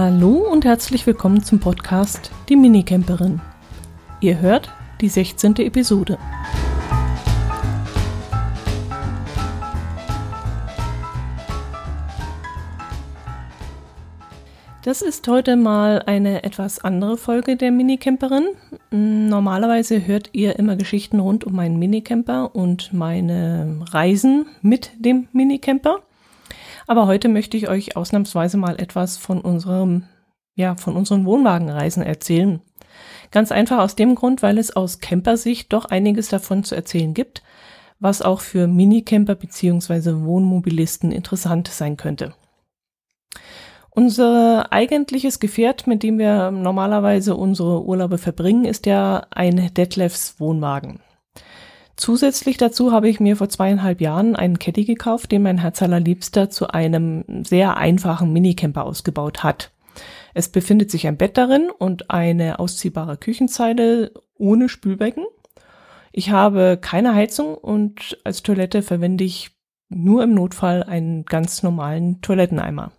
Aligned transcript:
Hallo 0.00 0.46
und 0.48 0.64
herzlich 0.64 1.04
willkommen 1.08 1.42
zum 1.42 1.58
Podcast 1.58 2.30
Die 2.48 2.54
Minicamperin. 2.54 3.40
Ihr 4.20 4.38
hört 4.38 4.72
die 5.00 5.08
16. 5.08 5.56
Episode. 5.56 6.18
Das 14.84 15.02
ist 15.02 15.26
heute 15.26 15.56
mal 15.56 16.04
eine 16.06 16.44
etwas 16.44 16.78
andere 16.78 17.16
Folge 17.16 17.56
der 17.56 17.72
Minicamperin. 17.72 18.50
Normalerweise 18.92 20.06
hört 20.06 20.30
ihr 20.32 20.60
immer 20.60 20.76
Geschichten 20.76 21.18
rund 21.18 21.42
um 21.42 21.56
meinen 21.56 21.76
Minicamper 21.76 22.54
und 22.54 22.92
meine 22.92 23.80
Reisen 23.90 24.46
mit 24.62 24.92
dem 25.04 25.26
Minicamper. 25.32 26.04
Aber 26.88 27.06
heute 27.06 27.28
möchte 27.28 27.58
ich 27.58 27.68
euch 27.68 27.96
ausnahmsweise 27.96 28.56
mal 28.56 28.80
etwas 28.80 29.18
von 29.18 29.42
unserem, 29.42 30.04
ja, 30.54 30.74
von 30.74 30.96
unseren 30.96 31.26
Wohnwagenreisen 31.26 32.02
erzählen. 32.02 32.62
Ganz 33.30 33.52
einfach 33.52 33.78
aus 33.80 33.94
dem 33.94 34.14
Grund, 34.14 34.42
weil 34.42 34.56
es 34.56 34.74
aus 34.74 34.98
Campersicht 34.98 35.70
doch 35.74 35.84
einiges 35.84 36.30
davon 36.30 36.64
zu 36.64 36.74
erzählen 36.74 37.12
gibt, 37.12 37.42
was 38.00 38.22
auch 38.22 38.40
für 38.40 38.66
Minicamper 38.66 39.34
bzw. 39.34 40.24
Wohnmobilisten 40.24 41.12
interessant 41.12 41.68
sein 41.68 41.98
könnte. 41.98 42.32
Unser 43.90 44.72
eigentliches 44.72 45.40
Gefährt, 45.40 45.86
mit 45.86 46.02
dem 46.02 46.18
wir 46.18 46.50
normalerweise 46.50 47.36
unsere 47.36 47.84
Urlaube 47.84 48.16
verbringen, 48.16 48.64
ist 48.64 48.86
ja 48.86 49.26
ein 49.30 49.74
Detlefs 49.74 50.40
Wohnwagen. 50.40 51.00
Zusätzlich 51.98 52.56
dazu 52.56 52.92
habe 52.92 53.08
ich 53.08 53.18
mir 53.18 53.36
vor 53.36 53.48
zweieinhalb 53.48 54.00
Jahren 54.00 54.36
einen 54.36 54.60
Caddy 54.60 54.84
gekauft, 54.84 55.32
den 55.32 55.42
mein 55.42 55.58
Herz 55.58 55.82
allerliebster 55.82 56.48
zu 56.48 56.68
einem 56.68 57.24
sehr 57.42 57.76
einfachen 57.76 58.32
Minicamper 58.32 58.84
ausgebaut 58.84 59.42
hat. 59.42 59.72
Es 60.32 60.48
befindet 60.48 60.92
sich 60.92 61.08
ein 61.08 61.16
Bett 61.16 61.36
darin 61.36 61.70
und 61.76 62.08
eine 62.08 62.60
ausziehbare 62.60 63.16
Küchenzeile 63.16 64.12
ohne 64.36 64.68
Spülbecken. 64.68 65.24
Ich 66.12 66.30
habe 66.30 66.78
keine 66.80 67.16
Heizung 67.16 67.56
und 67.56 68.16
als 68.22 68.44
Toilette 68.44 68.82
verwende 68.82 69.24
ich 69.24 69.50
nur 69.88 70.22
im 70.22 70.34
Notfall 70.34 70.84
einen 70.84 71.24
ganz 71.24 71.64
normalen 71.64 72.20
Toiletteneimer. 72.20 72.92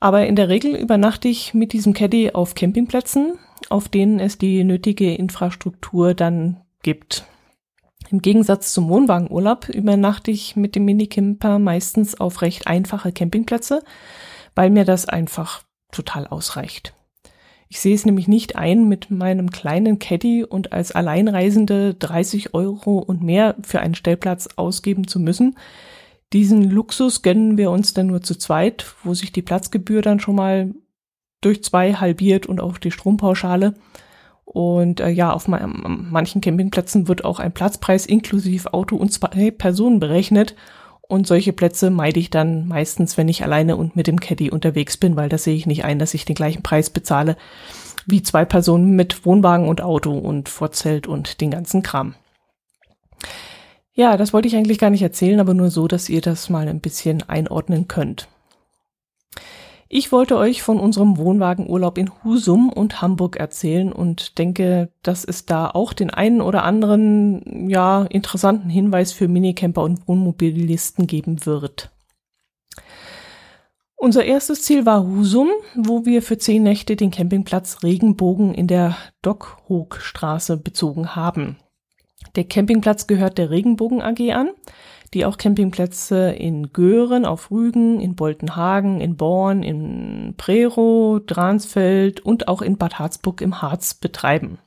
Aber 0.00 0.26
in 0.26 0.36
der 0.36 0.50
Regel 0.50 0.76
übernachte 0.76 1.28
ich 1.28 1.54
mit 1.54 1.72
diesem 1.72 1.94
Caddy 1.94 2.32
auf 2.32 2.54
Campingplätzen, 2.54 3.38
auf 3.70 3.88
denen 3.88 4.20
es 4.20 4.36
die 4.36 4.64
nötige 4.64 5.14
Infrastruktur 5.14 6.12
dann 6.12 6.60
gibt. 6.82 7.24
Im 8.10 8.22
Gegensatz 8.22 8.72
zum 8.72 8.88
Wohnwagenurlaub 8.88 9.68
übernachte 9.68 10.32
ich 10.32 10.56
mit 10.56 10.74
dem 10.74 10.84
Minicamper 10.84 11.60
meistens 11.60 12.20
auf 12.20 12.42
recht 12.42 12.66
einfache 12.66 13.12
Campingplätze, 13.12 13.82
weil 14.56 14.70
mir 14.70 14.84
das 14.84 15.08
einfach 15.08 15.62
total 15.92 16.26
ausreicht. 16.26 16.92
Ich 17.68 17.78
sehe 17.78 17.94
es 17.94 18.04
nämlich 18.04 18.26
nicht 18.26 18.56
ein, 18.56 18.88
mit 18.88 19.12
meinem 19.12 19.50
kleinen 19.50 20.00
Caddy 20.00 20.44
und 20.44 20.72
als 20.72 20.90
Alleinreisende 20.90 21.94
30 21.94 22.52
Euro 22.52 22.98
und 22.98 23.22
mehr 23.22 23.54
für 23.62 23.78
einen 23.78 23.94
Stellplatz 23.94 24.48
ausgeben 24.56 25.06
zu 25.06 25.20
müssen. 25.20 25.56
Diesen 26.32 26.68
Luxus 26.68 27.22
gönnen 27.22 27.58
wir 27.58 27.70
uns 27.70 27.94
dann 27.94 28.08
nur 28.08 28.22
zu 28.22 28.36
zweit, 28.36 28.92
wo 29.04 29.14
sich 29.14 29.30
die 29.30 29.42
Platzgebühr 29.42 30.02
dann 30.02 30.18
schon 30.18 30.34
mal 30.34 30.74
durch 31.40 31.62
zwei 31.62 31.94
halbiert 31.94 32.46
und 32.46 32.60
auch 32.60 32.76
die 32.76 32.90
Strompauschale. 32.90 33.74
Und 34.52 34.98
äh, 34.98 35.10
ja, 35.10 35.32
auf 35.32 35.46
ma 35.46 35.64
manchen 35.64 36.40
Campingplätzen 36.40 37.06
wird 37.06 37.24
auch 37.24 37.38
ein 37.38 37.52
Platzpreis 37.52 38.04
inklusive 38.04 38.74
Auto 38.74 38.96
und 38.96 39.12
zwei 39.12 39.52
Personen 39.52 40.00
berechnet. 40.00 40.56
Und 41.02 41.28
solche 41.28 41.52
Plätze 41.52 41.90
meide 41.90 42.18
ich 42.18 42.30
dann 42.30 42.66
meistens, 42.66 43.16
wenn 43.16 43.28
ich 43.28 43.44
alleine 43.44 43.76
und 43.76 43.94
mit 43.94 44.08
dem 44.08 44.18
Caddy 44.18 44.50
unterwegs 44.50 44.96
bin, 44.96 45.14
weil 45.14 45.28
da 45.28 45.38
sehe 45.38 45.54
ich 45.54 45.66
nicht 45.66 45.84
ein, 45.84 46.00
dass 46.00 46.14
ich 46.14 46.24
den 46.24 46.34
gleichen 46.34 46.62
Preis 46.62 46.90
bezahle 46.90 47.36
wie 48.06 48.22
zwei 48.22 48.44
Personen 48.44 48.96
mit 48.96 49.24
Wohnwagen 49.24 49.68
und 49.68 49.82
Auto 49.82 50.18
und 50.18 50.48
Vorzelt 50.48 51.06
und 51.06 51.40
den 51.40 51.52
ganzen 51.52 51.82
Kram. 51.82 52.16
Ja, 53.92 54.16
das 54.16 54.32
wollte 54.32 54.48
ich 54.48 54.56
eigentlich 54.56 54.78
gar 54.78 54.90
nicht 54.90 55.02
erzählen, 55.02 55.38
aber 55.38 55.54
nur 55.54 55.70
so, 55.70 55.86
dass 55.86 56.08
ihr 56.08 56.22
das 56.22 56.50
mal 56.50 56.66
ein 56.66 56.80
bisschen 56.80 57.28
einordnen 57.28 57.86
könnt. 57.86 58.26
Ich 59.92 60.12
wollte 60.12 60.36
euch 60.36 60.62
von 60.62 60.78
unserem 60.78 61.18
Wohnwagenurlaub 61.18 61.98
in 61.98 62.12
Husum 62.22 62.72
und 62.72 63.02
Hamburg 63.02 63.34
erzählen 63.34 63.92
und 63.92 64.38
denke, 64.38 64.92
dass 65.02 65.24
es 65.24 65.46
da 65.46 65.68
auch 65.68 65.92
den 65.92 66.10
einen 66.10 66.40
oder 66.40 66.62
anderen, 66.62 67.68
ja, 67.68 68.04
interessanten 68.04 68.70
Hinweis 68.70 69.12
für 69.12 69.26
Minicamper 69.26 69.82
und 69.82 70.06
Wohnmobilisten 70.06 71.08
geben 71.08 71.44
wird. 71.44 71.90
Unser 73.96 74.24
erstes 74.24 74.62
Ziel 74.62 74.86
war 74.86 75.04
Husum, 75.04 75.48
wo 75.74 76.06
wir 76.06 76.22
für 76.22 76.38
zehn 76.38 76.62
Nächte 76.62 76.94
den 76.94 77.10
Campingplatz 77.10 77.82
Regenbogen 77.82 78.54
in 78.54 78.68
der 78.68 78.96
Dockhoogstraße 79.22 80.56
bezogen 80.56 81.16
haben. 81.16 81.56
Der 82.36 82.44
Campingplatz 82.44 83.08
gehört 83.08 83.38
der 83.38 83.50
Regenbogen 83.50 84.02
AG 84.02 84.20
an 84.32 84.50
die 85.12 85.24
auch 85.24 85.38
Campingplätze 85.38 86.30
in 86.30 86.72
Göhren 86.72 87.24
auf 87.24 87.50
Rügen, 87.50 88.00
in 88.00 88.14
Boltenhagen, 88.14 89.00
in 89.00 89.16
Born, 89.16 89.62
in 89.62 90.34
Prero, 90.36 91.20
Dransfeld 91.24 92.20
und 92.20 92.48
auch 92.48 92.62
in 92.62 92.76
Bad 92.76 92.98
Harzburg 92.98 93.40
im 93.40 93.60
Harz 93.60 93.94
betreiben. 93.94 94.58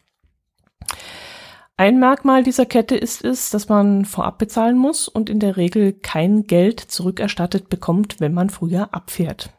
Ein 1.76 2.00
Merkmal 2.00 2.44
dieser 2.44 2.66
Kette 2.66 2.96
ist 2.96 3.24
es, 3.24 3.50
dass 3.50 3.68
man 3.68 4.06
vorab 4.06 4.38
bezahlen 4.38 4.78
muss 4.78 5.08
und 5.08 5.30
in 5.30 5.40
der 5.40 5.58
Regel 5.58 5.94
kein 5.94 6.44
Geld 6.44 6.80
zurückerstattet 6.80 7.70
bekommt, 7.70 8.20
wenn 8.20 8.34
man 8.34 8.50
früher 8.50 8.94
abfährt. 8.94 9.50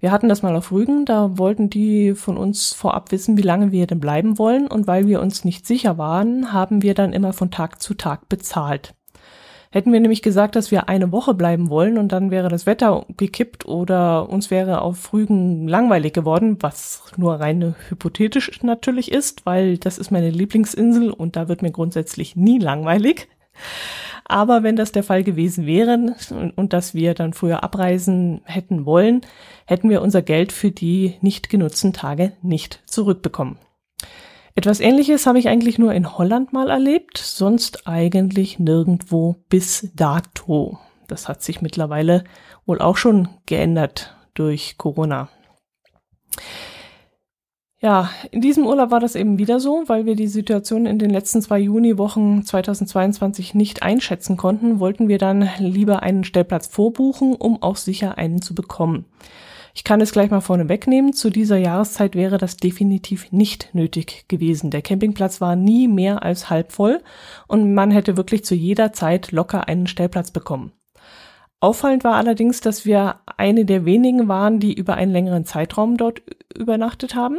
Wir 0.00 0.10
hatten 0.10 0.28
das 0.28 0.42
mal 0.42 0.56
auf 0.56 0.72
Rügen, 0.72 1.04
da 1.04 1.38
wollten 1.38 1.70
die 1.70 2.14
von 2.16 2.36
uns 2.36 2.72
vorab 2.72 3.12
wissen, 3.12 3.36
wie 3.36 3.42
lange 3.42 3.70
wir 3.70 3.86
denn 3.86 4.00
bleiben 4.00 4.36
wollen 4.36 4.66
und 4.66 4.88
weil 4.88 5.06
wir 5.06 5.20
uns 5.20 5.44
nicht 5.44 5.64
sicher 5.64 5.96
waren, 5.96 6.52
haben 6.52 6.82
wir 6.82 6.94
dann 6.94 7.12
immer 7.12 7.32
von 7.32 7.52
Tag 7.52 7.80
zu 7.80 7.94
Tag 7.94 8.28
bezahlt. 8.28 8.94
Hätten 9.72 9.90
wir 9.90 10.00
nämlich 10.00 10.20
gesagt, 10.20 10.54
dass 10.54 10.70
wir 10.70 10.90
eine 10.90 11.12
Woche 11.12 11.32
bleiben 11.32 11.70
wollen 11.70 11.96
und 11.96 12.12
dann 12.12 12.30
wäre 12.30 12.50
das 12.50 12.66
Wetter 12.66 13.06
gekippt 13.16 13.64
oder 13.64 14.28
uns 14.28 14.50
wäre 14.50 14.82
auf 14.82 15.14
Rügen 15.14 15.66
langweilig 15.66 16.12
geworden, 16.12 16.58
was 16.60 17.02
nur 17.16 17.40
rein 17.40 17.74
hypothetisch 17.88 18.62
natürlich 18.62 19.10
ist, 19.10 19.46
weil 19.46 19.78
das 19.78 19.96
ist 19.96 20.10
meine 20.10 20.28
Lieblingsinsel 20.28 21.10
und 21.10 21.36
da 21.36 21.48
wird 21.48 21.62
mir 21.62 21.70
grundsätzlich 21.70 22.36
nie 22.36 22.58
langweilig. 22.58 23.28
Aber 24.26 24.62
wenn 24.62 24.76
das 24.76 24.92
der 24.92 25.04
Fall 25.04 25.24
gewesen 25.24 25.64
wäre 25.66 25.94
und, 25.94 26.56
und 26.56 26.72
dass 26.74 26.92
wir 26.92 27.14
dann 27.14 27.32
früher 27.32 27.64
abreisen 27.64 28.42
hätten 28.44 28.84
wollen, 28.84 29.22
hätten 29.64 29.88
wir 29.88 30.02
unser 30.02 30.20
Geld 30.20 30.52
für 30.52 30.70
die 30.70 31.14
nicht 31.22 31.48
genutzten 31.48 31.94
Tage 31.94 32.32
nicht 32.42 32.82
zurückbekommen. 32.84 33.56
Etwas 34.54 34.80
ähnliches 34.80 35.26
habe 35.26 35.38
ich 35.38 35.48
eigentlich 35.48 35.78
nur 35.78 35.94
in 35.94 36.18
Holland 36.18 36.52
mal 36.52 36.68
erlebt, 36.68 37.16
sonst 37.18 37.86
eigentlich 37.86 38.58
nirgendwo 38.58 39.36
bis 39.48 39.90
dato. 39.94 40.78
Das 41.08 41.28
hat 41.28 41.42
sich 41.42 41.62
mittlerweile 41.62 42.24
wohl 42.66 42.80
auch 42.80 42.96
schon 42.96 43.28
geändert 43.46 44.14
durch 44.34 44.76
Corona. 44.76 45.28
Ja, 47.80 48.10
in 48.30 48.40
diesem 48.40 48.64
Urlaub 48.64 48.92
war 48.92 49.00
das 49.00 49.16
eben 49.16 49.38
wieder 49.38 49.58
so, 49.58 49.82
weil 49.88 50.06
wir 50.06 50.14
die 50.14 50.28
Situation 50.28 50.86
in 50.86 51.00
den 51.00 51.10
letzten 51.10 51.42
zwei 51.42 51.58
Juniwochen 51.58 52.44
2022 52.44 53.54
nicht 53.54 53.82
einschätzen 53.82 54.36
konnten, 54.36 54.78
wollten 54.78 55.08
wir 55.08 55.18
dann 55.18 55.48
lieber 55.58 56.02
einen 56.02 56.22
Stellplatz 56.22 56.68
vorbuchen, 56.68 57.34
um 57.34 57.60
auch 57.60 57.76
sicher 57.76 58.18
einen 58.18 58.40
zu 58.40 58.54
bekommen. 58.54 59.06
Ich 59.74 59.84
kann 59.84 60.00
es 60.00 60.12
gleich 60.12 60.30
mal 60.30 60.40
vorne 60.40 60.68
wegnehmen. 60.68 61.12
Zu 61.12 61.30
dieser 61.30 61.56
Jahreszeit 61.56 62.14
wäre 62.14 62.38
das 62.38 62.56
definitiv 62.56 63.32
nicht 63.32 63.74
nötig 63.74 64.26
gewesen. 64.28 64.70
Der 64.70 64.82
Campingplatz 64.82 65.40
war 65.40 65.56
nie 65.56 65.88
mehr 65.88 66.22
als 66.22 66.50
halb 66.50 66.72
voll 66.72 67.00
und 67.48 67.74
man 67.74 67.90
hätte 67.90 68.16
wirklich 68.16 68.44
zu 68.44 68.54
jeder 68.54 68.92
Zeit 68.92 69.32
locker 69.32 69.68
einen 69.68 69.86
Stellplatz 69.86 70.30
bekommen. 70.30 70.72
Auffallend 71.60 72.02
war 72.02 72.16
allerdings, 72.16 72.60
dass 72.60 72.84
wir 72.84 73.20
eine 73.36 73.64
der 73.64 73.84
wenigen 73.84 74.26
waren, 74.26 74.58
die 74.58 74.74
über 74.74 74.94
einen 74.94 75.12
längeren 75.12 75.44
Zeitraum 75.44 75.96
dort 75.96 76.20
übernachtet 76.56 77.14
haben. 77.14 77.38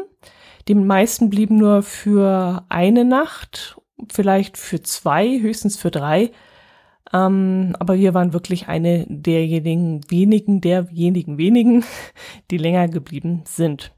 Die 0.69 0.75
meisten 0.75 1.29
blieben 1.29 1.57
nur 1.57 1.83
für 1.83 2.63
eine 2.69 3.03
Nacht, 3.03 3.77
vielleicht 4.11 4.57
für 4.57 4.81
zwei, 4.81 5.39
höchstens 5.39 5.77
für 5.77 5.91
drei. 5.91 6.31
Ähm, 7.11 7.75
aber 7.79 7.95
wir 7.95 8.13
waren 8.13 8.33
wirklich 8.33 8.67
eine 8.67 9.05
derjenigen 9.09 10.01
wenigen, 10.09 10.61
derjenigen 10.61 11.37
wenigen, 11.37 11.83
die 12.51 12.57
länger 12.57 12.87
geblieben 12.87 13.41
sind. 13.45 13.93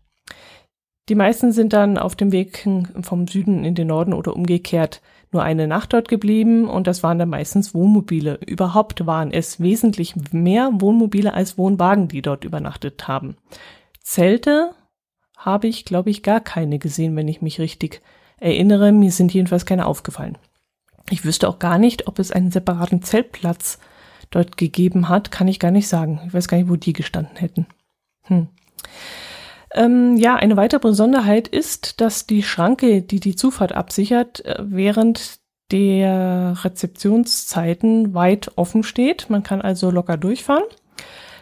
Die 1.08 1.16
meisten 1.16 1.52
sind 1.52 1.74
dann 1.74 2.00
auf 2.00 2.16
dem 2.16 2.32
Weg 2.32 2.68
vom 3.02 3.28
Süden 3.28 3.64
in 3.64 3.76
den 3.76 3.88
Norden 3.88 4.14
oder 4.14 4.36
umgekehrt 4.36 5.02
nur 5.32 5.44
eine 5.44 5.68
Nacht 5.68 5.94
dort 5.94 6.08
geblieben 6.08 6.68
und 6.68 6.88
das 6.88 7.04
waren 7.04 7.20
dann 7.20 7.30
meistens 7.30 7.76
Wohnmobile. 7.76 8.40
Überhaupt 8.46 9.06
waren 9.06 9.32
es 9.32 9.60
wesentlich 9.60 10.16
mehr 10.32 10.72
Wohnmobile 10.74 11.34
als 11.34 11.58
Wohnwagen, 11.58 12.08
die 12.08 12.22
dort 12.22 12.44
übernachtet 12.44 13.08
haben. 13.08 13.36
Zelte 14.02 14.72
habe 15.38 15.68
ich, 15.68 15.86
glaube 15.86 16.10
ich, 16.10 16.24
gar 16.24 16.40
keine 16.40 16.80
gesehen, 16.80 17.16
wenn 17.16 17.28
ich 17.28 17.42
mich 17.42 17.60
richtig 17.60 18.02
erinnere. 18.38 18.92
Mir 18.92 19.12
sind 19.12 19.34
jedenfalls 19.34 19.66
keine 19.66 19.86
aufgefallen. 19.86 20.38
Ich 21.10 21.26
wüsste 21.26 21.48
auch 21.48 21.60
gar 21.60 21.78
nicht, 21.78 22.08
ob 22.08 22.20
es 22.20 22.32
einen 22.32 22.52
separaten 22.52 23.02
Zeltplatz 23.02 23.80
dort 24.32 24.58
gegeben 24.58 25.10
hat, 25.10 25.32
kann 25.32 25.48
ich 25.48 25.60
gar 25.60 25.72
nicht 25.72 25.88
sagen. 25.88 26.20
Ich 26.28 26.34
weiß 26.34 26.48
gar 26.48 26.58
nicht, 26.58 26.70
wo 26.70 26.76
die 26.76 26.94
gestanden 26.94 27.38
hätten. 27.38 27.68
Hm. 28.24 28.48
Ähm, 29.74 30.16
ja, 30.18 30.36
eine 30.36 30.58
weitere 30.58 30.80
Besonderheit 30.80 31.48
ist, 31.48 32.02
dass 32.02 32.26
die 32.26 32.44
Schranke, 32.44 33.02
die 33.02 33.20
die 33.20 33.36
Zufahrt 33.36 33.74
absichert, 33.74 34.44
äh, 34.46 34.56
während 34.60 35.40
der 35.72 36.56
Rezeptionszeiten 36.64 38.14
weit 38.14 38.52
offen 38.56 38.84
steht. 38.84 39.30
Man 39.30 39.44
kann 39.44 39.62
also 39.62 39.92
locker 39.92 40.18
durchfahren. 40.18 40.64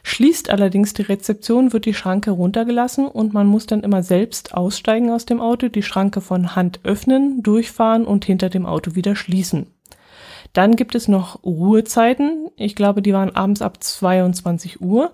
Schließt 0.05 0.49
allerdings 0.49 0.93
die 0.93 1.03
Rezeption, 1.03 1.71
wird 1.71 1.85
die 1.85 1.93
Schranke 1.93 2.31
runtergelassen 2.31 3.07
und 3.07 3.33
man 3.33 3.47
muss 3.47 3.65
dann 3.65 3.81
immer 3.81 4.03
selbst 4.03 4.53
aussteigen 4.53 5.09
aus 5.09 5.25
dem 5.25 5.39
Auto, 5.39 5.69
die 5.69 5.81
Schranke 5.81 6.19
von 6.19 6.55
Hand 6.55 6.81
öffnen, 6.83 7.41
durchfahren 7.41 8.05
und 8.05 8.25
hinter 8.25 8.49
dem 8.49 8.65
Auto 8.65 8.95
wieder 8.95 9.15
schließen. 9.15 9.67
Dann 10.51 10.75
gibt 10.75 10.93
es 10.93 11.07
noch 11.07 11.43
Ruhezeiten. 11.43 12.49
Ich 12.57 12.75
glaube, 12.75 13.01
die 13.01 13.13
waren 13.13 13.35
abends 13.35 13.61
ab 13.61 13.81
22 13.81 14.81
Uhr, 14.81 15.11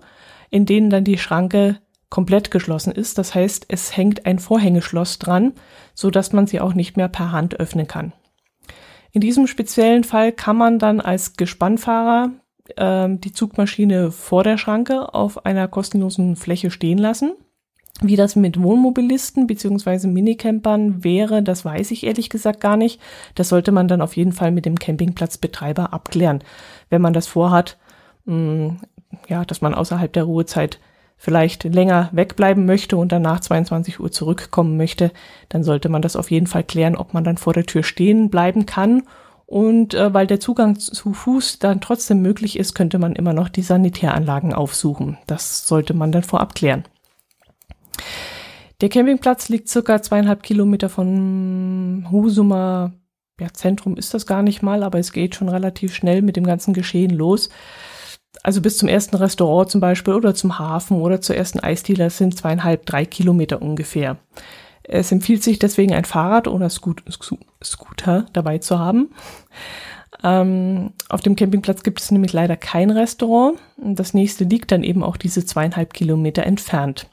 in 0.50 0.66
denen 0.66 0.90
dann 0.90 1.04
die 1.04 1.18
Schranke 1.18 1.78
komplett 2.10 2.50
geschlossen 2.50 2.92
ist. 2.92 3.16
Das 3.16 3.34
heißt, 3.34 3.66
es 3.68 3.96
hängt 3.96 4.26
ein 4.26 4.40
Vorhängeschloss 4.40 5.18
dran, 5.18 5.52
so 5.94 6.10
dass 6.10 6.32
man 6.32 6.46
sie 6.46 6.60
auch 6.60 6.74
nicht 6.74 6.96
mehr 6.96 7.08
per 7.08 7.30
Hand 7.30 7.58
öffnen 7.58 7.86
kann. 7.86 8.12
In 9.12 9.20
diesem 9.20 9.46
speziellen 9.46 10.04
Fall 10.04 10.32
kann 10.32 10.56
man 10.56 10.78
dann 10.78 11.00
als 11.00 11.36
Gespannfahrer 11.36 12.32
ähm, 12.76 13.20
die 13.20 13.32
Zugmaschine 13.32 14.10
vor 14.10 14.44
der 14.44 14.58
Schranke 14.58 15.14
auf 15.14 15.44
einer 15.44 15.68
kostenlosen 15.68 16.36
Fläche 16.36 16.70
stehen 16.70 16.98
lassen. 16.98 17.32
Wie 18.02 18.16
das 18.16 18.34
mit 18.34 18.62
Wohnmobilisten 18.62 19.46
beziehungsweise 19.46 20.08
Minicampern 20.08 21.04
wäre, 21.04 21.42
das 21.42 21.64
weiß 21.64 21.90
ich 21.90 22.04
ehrlich 22.04 22.30
gesagt 22.30 22.60
gar 22.60 22.76
nicht. 22.76 23.00
Das 23.34 23.50
sollte 23.50 23.72
man 23.72 23.88
dann 23.88 24.00
auf 24.00 24.16
jeden 24.16 24.32
Fall 24.32 24.52
mit 24.52 24.64
dem 24.64 24.78
Campingplatzbetreiber 24.78 25.92
abklären, 25.92 26.42
wenn 26.88 27.02
man 27.02 27.12
das 27.12 27.26
vorhat, 27.26 27.78
mh, 28.24 28.34
mm, 28.34 28.80
ja, 29.28 29.44
dass 29.44 29.60
man 29.60 29.74
außerhalb 29.74 30.12
der 30.12 30.24
Ruhezeit 30.24 30.78
vielleicht 31.16 31.64
länger 31.64 32.08
wegbleiben 32.12 32.64
möchte 32.64 32.96
und 32.96 33.12
dann 33.12 33.20
nach 33.20 33.40
22 33.40 34.00
Uhr 34.00 34.10
zurückkommen 34.10 34.78
möchte, 34.78 35.12
dann 35.50 35.62
sollte 35.62 35.90
man 35.90 36.00
das 36.00 36.16
auf 36.16 36.30
jeden 36.30 36.46
Fall 36.46 36.64
klären, 36.64 36.96
ob 36.96 37.12
man 37.12 37.24
dann 37.24 37.36
vor 37.36 37.52
der 37.52 37.66
Tür 37.66 37.82
stehen 37.82 38.30
bleiben 38.30 38.64
kann 38.64 39.02
und 39.50 39.94
äh, 39.94 40.14
weil 40.14 40.28
der 40.28 40.38
Zugang 40.38 40.78
zu 40.78 41.12
Fuß 41.12 41.58
dann 41.58 41.80
trotzdem 41.80 42.22
möglich 42.22 42.56
ist, 42.56 42.76
könnte 42.76 43.00
man 43.00 43.16
immer 43.16 43.32
noch 43.32 43.48
die 43.48 43.62
Sanitäranlagen 43.62 44.54
aufsuchen. 44.54 45.18
Das 45.26 45.66
sollte 45.66 45.92
man 45.92 46.12
dann 46.12 46.22
vorab 46.22 46.54
klären. 46.54 46.84
Der 48.80 48.88
Campingplatz 48.88 49.48
liegt 49.48 49.68
circa 49.68 50.00
zweieinhalb 50.02 50.44
Kilometer 50.44 50.88
von 50.88 52.06
Husumer 52.12 52.92
ja, 53.40 53.48
Zentrum 53.52 53.96
ist 53.96 54.14
das 54.14 54.24
gar 54.24 54.42
nicht 54.42 54.62
mal, 54.62 54.84
aber 54.84 55.00
es 55.00 55.10
geht 55.10 55.34
schon 55.34 55.48
relativ 55.48 55.94
schnell 55.94 56.22
mit 56.22 56.36
dem 56.36 56.44
ganzen 56.44 56.72
Geschehen 56.72 57.10
los. 57.10 57.48
Also 58.44 58.60
bis 58.60 58.78
zum 58.78 58.88
ersten 58.88 59.16
Restaurant 59.16 59.68
zum 59.68 59.80
Beispiel 59.80 60.14
oder 60.14 60.36
zum 60.36 60.60
Hafen 60.60 61.00
oder 61.00 61.20
zur 61.20 61.34
ersten 61.34 61.58
Eisdiele 61.58 62.10
sind 62.10 62.38
zweieinhalb, 62.38 62.86
drei 62.86 63.04
Kilometer 63.04 63.60
ungefähr. 63.60 64.18
Es 64.92 65.12
empfiehlt 65.12 65.44
sich 65.44 65.60
deswegen 65.60 65.94
ein 65.94 66.04
Fahrrad 66.04 66.48
oder 66.48 66.68
Scoot 66.68 67.04
Scooter 67.62 68.26
dabei 68.32 68.58
zu 68.58 68.80
haben. 68.80 69.10
Ähm, 70.24 70.92
auf 71.08 71.20
dem 71.20 71.36
Campingplatz 71.36 71.84
gibt 71.84 72.00
es 72.00 72.10
nämlich 72.10 72.32
leider 72.32 72.56
kein 72.56 72.90
Restaurant. 72.90 73.60
Das 73.76 74.14
nächste 74.14 74.44
liegt 74.44 74.72
dann 74.72 74.82
eben 74.82 75.04
auch 75.04 75.16
diese 75.16 75.46
zweieinhalb 75.46 75.94
Kilometer 75.94 76.42
entfernt. 76.42 77.06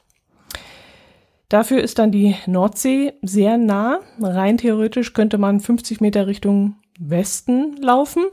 Dafür 1.48 1.80
ist 1.80 2.00
dann 2.00 2.10
die 2.10 2.34
Nordsee 2.46 3.12
sehr 3.22 3.56
nah. 3.56 4.00
Rein 4.20 4.58
theoretisch 4.58 5.12
könnte 5.12 5.38
man 5.38 5.60
50 5.60 6.00
Meter 6.00 6.26
Richtung 6.26 6.74
Westen 6.98 7.76
laufen 7.80 8.24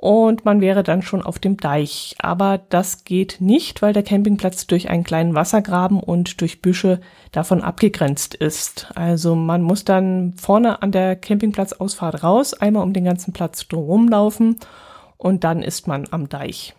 und 0.00 0.44
man 0.44 0.60
wäre 0.60 0.84
dann 0.84 1.02
schon 1.02 1.22
auf 1.22 1.40
dem 1.40 1.56
Deich. 1.56 2.14
Aber 2.20 2.58
das 2.58 3.02
geht 3.02 3.38
nicht, 3.40 3.82
weil 3.82 3.92
der 3.92 4.04
Campingplatz 4.04 4.68
durch 4.68 4.88
einen 4.90 5.02
kleinen 5.02 5.34
Wassergraben 5.34 5.98
und 5.98 6.40
durch 6.40 6.62
Büsche 6.62 7.00
davon 7.32 7.62
abgegrenzt 7.62 8.36
ist. 8.36 8.92
Also 8.94 9.34
man 9.34 9.60
muss 9.60 9.84
dann 9.84 10.34
vorne 10.34 10.82
an 10.82 10.92
der 10.92 11.16
Campingplatzausfahrt 11.16 12.22
raus, 12.22 12.54
einmal 12.54 12.84
um 12.84 12.92
den 12.92 13.04
ganzen 13.04 13.32
Platz 13.32 13.66
drum 13.66 14.08
laufen 14.08 14.60
und 15.16 15.42
dann 15.42 15.62
ist 15.62 15.88
man 15.88 16.06
am 16.12 16.28
Deich. 16.28 16.76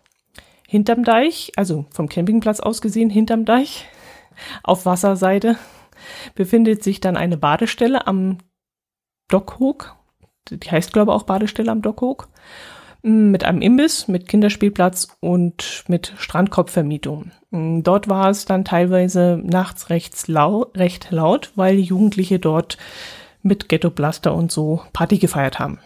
Hinterm 0.66 1.04
Deich, 1.04 1.52
also 1.58 1.88
vom 1.90 2.08
Campingplatz 2.08 2.62
aus 2.62 2.80
gesehen, 2.80 3.10
hinterm 3.10 3.44
Deich, 3.44 3.86
auf 4.64 4.86
Wasserseite, 4.86 5.58
befindet 6.36 6.86
sich 6.86 7.02
dann 7.02 7.18
eine 7.18 7.36
Badestelle 7.36 8.08
am 8.08 8.38
Dockhook. 9.28 9.98
Die 10.50 10.72
heißt, 10.72 10.94
glaube 10.94 11.12
ich, 11.12 11.16
auch 11.18 11.24
Badestelle 11.24 11.70
am 11.70 11.82
Dockhook 11.82 12.30
mit 13.02 13.44
einem 13.44 13.62
Imbiss, 13.62 14.08
mit 14.08 14.28
Kinderspielplatz 14.28 15.08
und 15.22 15.84
mit 15.88 16.14
Strandkorbvermietung. 16.18 17.32
Dort 17.52 18.10
war 18.10 18.30
es 18.30 18.46
dann 18.46 18.66
teilweise 18.66 19.42
nachts 19.44 19.90
recht, 19.90 20.28
lau 20.28 20.68
recht 20.76 21.10
laut, 21.12 21.52
weil 21.56 21.78
die 21.78 21.84
Jugendliche 21.84 22.40
dort 22.40 22.78
mit 23.42 23.70
Ghetto-Blaster 23.70 24.36
und 24.36 24.52
so 24.52 24.82
Party 24.92 25.18
gefeiert 25.18 25.60
haben. 25.60 25.80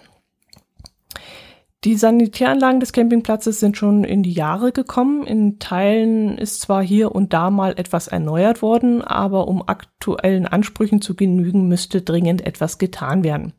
Die 1.84 1.96
Sanitäranlagen 1.96 2.80
des 2.80 2.94
Campingplatzes 2.94 3.60
sind 3.60 3.76
schon 3.76 4.06
in 4.06 4.24
die 4.24 4.32
Jahre 4.32 4.72
gekommen. 4.72 5.28
In 5.28 5.60
Teilen 5.60 6.38
ist 6.38 6.62
zwar 6.62 6.82
hier 6.82 7.14
und 7.14 7.34
da 7.34 7.50
mal 7.50 7.74
etwas 7.78 8.08
erneuert 8.08 8.62
worden, 8.62 9.02
aber 9.02 9.50
um 9.50 9.68
aktuellen 9.68 10.48
Ansprüchen 10.48 11.02
zu 11.02 11.14
genügen, 11.14 11.68
müsste 11.68 12.02
dringend 12.02 12.46
etwas 12.46 12.78
getan 12.78 13.26
werden. 13.26 13.52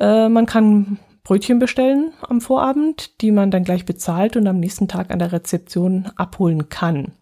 Äh, 0.00 0.28
man 0.28 0.46
kann 0.46 0.98
Brötchen 1.24 1.58
bestellen 1.58 2.12
am 2.22 2.40
Vorabend, 2.40 3.20
die 3.20 3.30
man 3.30 3.50
dann 3.50 3.64
gleich 3.64 3.84
bezahlt 3.84 4.36
und 4.36 4.46
am 4.46 4.58
nächsten 4.58 4.88
Tag 4.88 5.10
an 5.10 5.20
der 5.20 5.32
Rezeption 5.32 6.10
abholen 6.16 6.68
kann. 6.68 7.12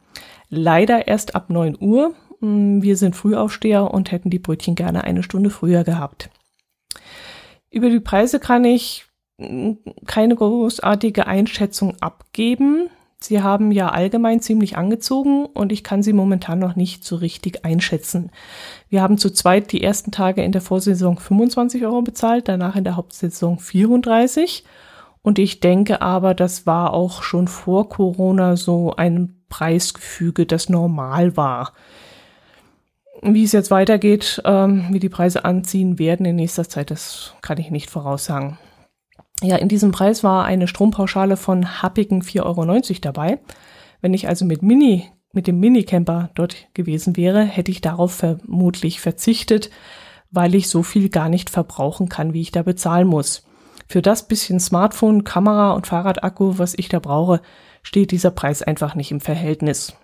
Leider 0.48 1.06
erst 1.06 1.34
ab 1.34 1.50
9 1.50 1.76
Uhr. 1.80 2.14
Mm, 2.40 2.80
wir 2.82 2.96
sind 2.96 3.14
Frühaufsteher 3.14 3.92
und 3.92 4.10
hätten 4.10 4.30
die 4.30 4.38
Brötchen 4.38 4.74
gerne 4.74 5.04
eine 5.04 5.22
Stunde 5.22 5.50
früher 5.50 5.84
gehabt. 5.84 6.30
Über 7.70 7.90
die 7.90 8.00
Preise 8.00 8.40
kann 8.40 8.64
ich 8.64 9.04
mm, 9.38 9.72
keine 10.06 10.34
großartige 10.34 11.26
Einschätzung 11.26 11.94
abgeben. 12.00 12.88
Sie 13.22 13.42
haben 13.42 13.70
ja 13.70 13.90
allgemein 13.90 14.40
ziemlich 14.40 14.78
angezogen 14.78 15.44
und 15.44 15.72
ich 15.72 15.84
kann 15.84 16.02
sie 16.02 16.14
momentan 16.14 16.58
noch 16.58 16.74
nicht 16.74 17.04
so 17.04 17.16
richtig 17.16 17.66
einschätzen. 17.66 18.30
Wir 18.88 19.02
haben 19.02 19.18
zu 19.18 19.28
zweit 19.28 19.72
die 19.72 19.82
ersten 19.82 20.10
Tage 20.10 20.42
in 20.42 20.52
der 20.52 20.62
Vorsaison 20.62 21.18
25 21.18 21.84
Euro 21.84 22.00
bezahlt, 22.00 22.48
danach 22.48 22.76
in 22.76 22.84
der 22.84 22.96
Hauptsaison 22.96 23.58
34. 23.58 24.64
Und 25.20 25.38
ich 25.38 25.60
denke 25.60 26.00
aber, 26.00 26.32
das 26.32 26.66
war 26.66 26.94
auch 26.94 27.22
schon 27.22 27.46
vor 27.46 27.90
Corona 27.90 28.56
so 28.56 28.96
ein 28.96 29.36
Preisgefüge, 29.50 30.46
das 30.46 30.70
normal 30.70 31.36
war. 31.36 31.74
Wie 33.20 33.44
es 33.44 33.52
jetzt 33.52 33.70
weitergeht, 33.70 34.40
ähm, 34.46 34.86
wie 34.92 34.98
die 34.98 35.10
Preise 35.10 35.44
anziehen 35.44 35.98
werden 35.98 36.24
in 36.24 36.36
nächster 36.36 36.66
Zeit, 36.66 36.90
das 36.90 37.34
kann 37.42 37.58
ich 37.58 37.70
nicht 37.70 37.90
voraussagen. 37.90 38.58
Ja, 39.42 39.56
in 39.56 39.68
diesem 39.68 39.90
Preis 39.90 40.22
war 40.22 40.44
eine 40.44 40.68
Strompauschale 40.68 41.36
von 41.36 41.82
happigen 41.82 42.22
4,90 42.22 42.44
Euro 42.44 43.00
dabei. 43.00 43.40
Wenn 44.02 44.12
ich 44.12 44.28
also 44.28 44.44
mit 44.44 44.62
Mini, 44.62 45.10
mit 45.32 45.46
dem 45.46 45.60
Minicamper 45.60 46.30
dort 46.34 46.56
gewesen 46.74 47.16
wäre, 47.16 47.42
hätte 47.42 47.70
ich 47.70 47.80
darauf 47.80 48.12
vermutlich 48.12 49.00
verzichtet, 49.00 49.70
weil 50.30 50.54
ich 50.54 50.68
so 50.68 50.82
viel 50.82 51.08
gar 51.08 51.28
nicht 51.28 51.48
verbrauchen 51.48 52.08
kann, 52.08 52.34
wie 52.34 52.42
ich 52.42 52.50
da 52.50 52.62
bezahlen 52.62 53.06
muss. 53.06 53.44
Für 53.88 54.02
das 54.02 54.28
bisschen 54.28 54.60
Smartphone, 54.60 55.24
Kamera 55.24 55.72
und 55.72 55.86
Fahrradakku, 55.86 56.58
was 56.58 56.74
ich 56.76 56.88
da 56.88 56.98
brauche, 56.98 57.40
steht 57.82 58.10
dieser 58.10 58.30
Preis 58.30 58.62
einfach 58.62 58.94
nicht 58.94 59.10
im 59.10 59.20
Verhältnis. 59.20 59.96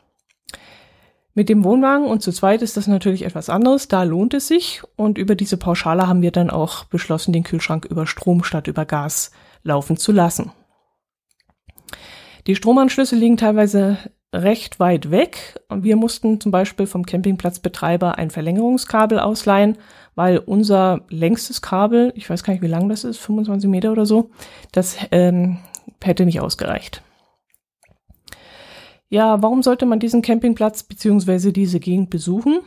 Mit 1.37 1.51
dem 1.51 1.65
Wohnwagen 1.65 2.07
und 2.07 2.23
zu 2.23 2.33
zweit 2.33 2.63
ist 2.63 2.79
das 2.79 2.87
natürlich 2.87 3.27
etwas 3.27 3.51
anderes. 3.51 3.89
Da 3.89 4.05
lohnt 4.05 4.33
es 4.33 4.49
sich. 4.49 4.81
Und 4.97 5.19
über 5.19 5.35
diese 5.35 5.59
Pauschale 5.59 6.09
haben 6.09 6.23
wir 6.23 6.31
dann 6.31 6.49
auch 6.49 6.85
beschlossen, 6.85 7.35
den 7.35 7.43
Kühlschrank 7.43 7.85
über 7.85 8.07
Strom 8.07 8.43
statt 8.43 8.69
über 8.69 8.87
Gas 8.87 9.33
laufen 9.63 9.99
zu 9.99 10.13
lassen. 10.13 10.51
Die 12.47 12.57
Stromanschlüsse 12.57 13.17
liegen 13.17 13.37
teilweise 13.37 13.99
recht 14.33 14.81
weit 14.81 15.11
weg. 15.11 15.61
Wir 15.69 15.97
mussten 15.97 16.41
zum 16.41 16.53
Beispiel 16.53 16.87
vom 16.87 17.05
Campingplatzbetreiber 17.05 18.17
ein 18.17 18.31
Verlängerungskabel 18.31 19.19
ausleihen, 19.19 19.77
weil 20.15 20.39
unser 20.39 21.03
längstes 21.11 21.61
Kabel, 21.61 22.15
ich 22.17 22.31
weiß 22.31 22.45
gar 22.45 22.55
nicht, 22.55 22.63
wie 22.63 22.67
lang 22.67 22.89
das 22.89 23.05
ist, 23.05 23.19
25 23.19 23.69
Meter 23.69 23.93
oder 23.93 24.07
so, 24.07 24.31
das 24.73 24.97
ähm, 25.11 25.59
hätte 26.03 26.25
nicht 26.25 26.41
ausgereicht. 26.41 27.03
Ja, 29.09 29.43
warum 29.43 29.63
sollte 29.63 29.87
man 29.87 30.01
diesen 30.01 30.23
Campingplatz 30.23 30.83
beziehungsweise 30.83 31.53
diese 31.53 31.81
Gegend 31.81 32.11
besuchen? 32.11 32.61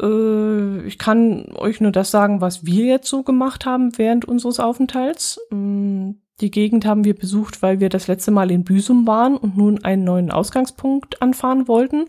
Äh, 0.00 0.86
ich 0.86 0.98
kann 0.98 1.46
euch 1.54 1.80
nur 1.80 1.92
das 1.92 2.10
sagen, 2.10 2.40
was 2.40 2.64
wir 2.66 2.84
jetzt 2.84 3.08
so 3.08 3.22
gemacht 3.22 3.66
haben 3.66 3.96
während 3.96 4.24
unseres 4.26 4.60
Aufenthalts. 4.60 5.40
Mm, 5.50 6.12
die 6.40 6.50
Gegend 6.50 6.86
haben 6.86 7.04
wir 7.04 7.14
besucht, 7.14 7.62
weil 7.62 7.80
wir 7.80 7.88
das 7.88 8.06
letzte 8.06 8.30
Mal 8.30 8.50
in 8.50 8.64
Büsum 8.64 9.06
waren 9.06 9.36
und 9.36 9.56
nun 9.56 9.84
einen 9.84 10.04
neuen 10.04 10.30
Ausgangspunkt 10.30 11.20
anfahren 11.20 11.68
wollten, 11.68 12.06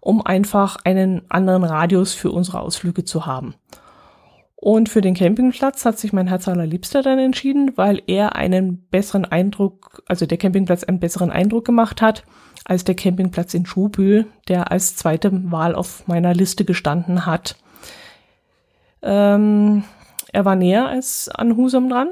um 0.00 0.24
einfach 0.24 0.76
einen 0.84 1.22
anderen 1.28 1.64
Radius 1.64 2.12
für 2.12 2.30
unsere 2.30 2.60
Ausflüge 2.60 3.04
zu 3.04 3.26
haben. 3.26 3.54
Und 4.62 4.88
für 4.88 5.00
den 5.00 5.14
Campingplatz 5.14 5.84
hat 5.84 5.98
sich 5.98 6.12
mein 6.12 6.28
Herz 6.28 6.46
allerliebster 6.46 7.02
dann 7.02 7.18
entschieden, 7.18 7.72
weil 7.74 8.00
er 8.06 8.36
einen 8.36 8.86
besseren 8.90 9.24
Eindruck, 9.24 10.04
also 10.06 10.24
der 10.24 10.38
Campingplatz 10.38 10.84
einen 10.84 11.00
besseren 11.00 11.32
Eindruck 11.32 11.64
gemacht 11.64 12.00
hat 12.00 12.22
als 12.64 12.84
der 12.84 12.94
Campingplatz 12.94 13.54
in 13.54 13.66
Schubühl, 13.66 14.26
der 14.46 14.70
als 14.70 14.94
zweite 14.94 15.32
Wahl 15.50 15.74
auf 15.74 16.06
meiner 16.06 16.32
Liste 16.32 16.64
gestanden 16.64 17.26
hat. 17.26 17.56
Ähm, 19.02 19.82
er 20.32 20.44
war 20.44 20.54
näher 20.54 20.86
als 20.86 21.28
an 21.28 21.56
Husum 21.56 21.88
dran. 21.88 22.10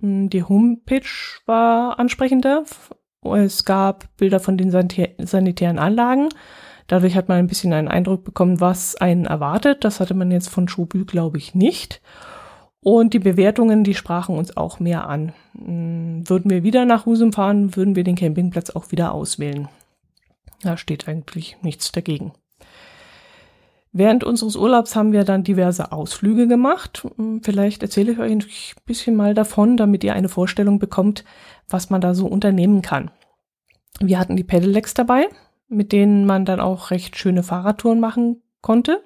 Die 0.00 0.42
Homepage 0.42 1.06
war 1.46 2.00
ansprechender. 2.00 2.64
Es 3.22 3.64
gab 3.64 4.08
Bilder 4.16 4.40
von 4.40 4.56
den 4.56 4.72
sanitären 4.72 5.78
Anlagen. 5.78 6.30
Dadurch 6.92 7.16
hat 7.16 7.30
man 7.30 7.38
ein 7.38 7.46
bisschen 7.46 7.72
einen 7.72 7.88
Eindruck 7.88 8.22
bekommen, 8.22 8.60
was 8.60 8.96
einen 8.96 9.24
erwartet. 9.24 9.82
Das 9.82 9.98
hatte 9.98 10.12
man 10.12 10.30
jetzt 10.30 10.50
von 10.50 10.68
Schubü, 10.68 11.06
glaube 11.06 11.38
ich, 11.38 11.54
nicht. 11.54 12.02
Und 12.80 13.14
die 13.14 13.18
Bewertungen, 13.18 13.82
die 13.82 13.94
sprachen 13.94 14.36
uns 14.36 14.58
auch 14.58 14.78
mehr 14.78 15.08
an. 15.08 15.32
Hm, 15.56 16.28
würden 16.28 16.50
wir 16.50 16.64
wieder 16.64 16.84
nach 16.84 17.06
Husum 17.06 17.32
fahren, 17.32 17.76
würden 17.76 17.96
wir 17.96 18.04
den 18.04 18.14
Campingplatz 18.14 18.68
auch 18.68 18.92
wieder 18.92 19.14
auswählen. 19.14 19.68
Da 20.60 20.76
steht 20.76 21.08
eigentlich 21.08 21.56
nichts 21.62 21.92
dagegen. 21.92 22.34
Während 23.92 24.22
unseres 24.22 24.54
Urlaubs 24.54 24.94
haben 24.94 25.12
wir 25.12 25.24
dann 25.24 25.44
diverse 25.44 25.92
Ausflüge 25.92 26.46
gemacht. 26.46 27.06
Hm, 27.16 27.40
vielleicht 27.42 27.82
erzähle 27.82 28.12
ich 28.12 28.18
euch 28.18 28.32
ein 28.32 28.44
bisschen 28.84 29.16
mal 29.16 29.32
davon, 29.32 29.78
damit 29.78 30.04
ihr 30.04 30.12
eine 30.12 30.28
Vorstellung 30.28 30.78
bekommt, 30.78 31.24
was 31.70 31.88
man 31.88 32.02
da 32.02 32.12
so 32.12 32.26
unternehmen 32.26 32.82
kann. 32.82 33.10
Wir 33.98 34.18
hatten 34.18 34.36
die 34.36 34.44
Pedelecs 34.44 34.92
dabei, 34.92 35.30
mit 35.72 35.92
denen 35.92 36.26
man 36.26 36.44
dann 36.44 36.60
auch 36.60 36.90
recht 36.90 37.16
schöne 37.16 37.42
Fahrradtouren 37.42 38.00
machen 38.00 38.42
konnte. 38.60 39.02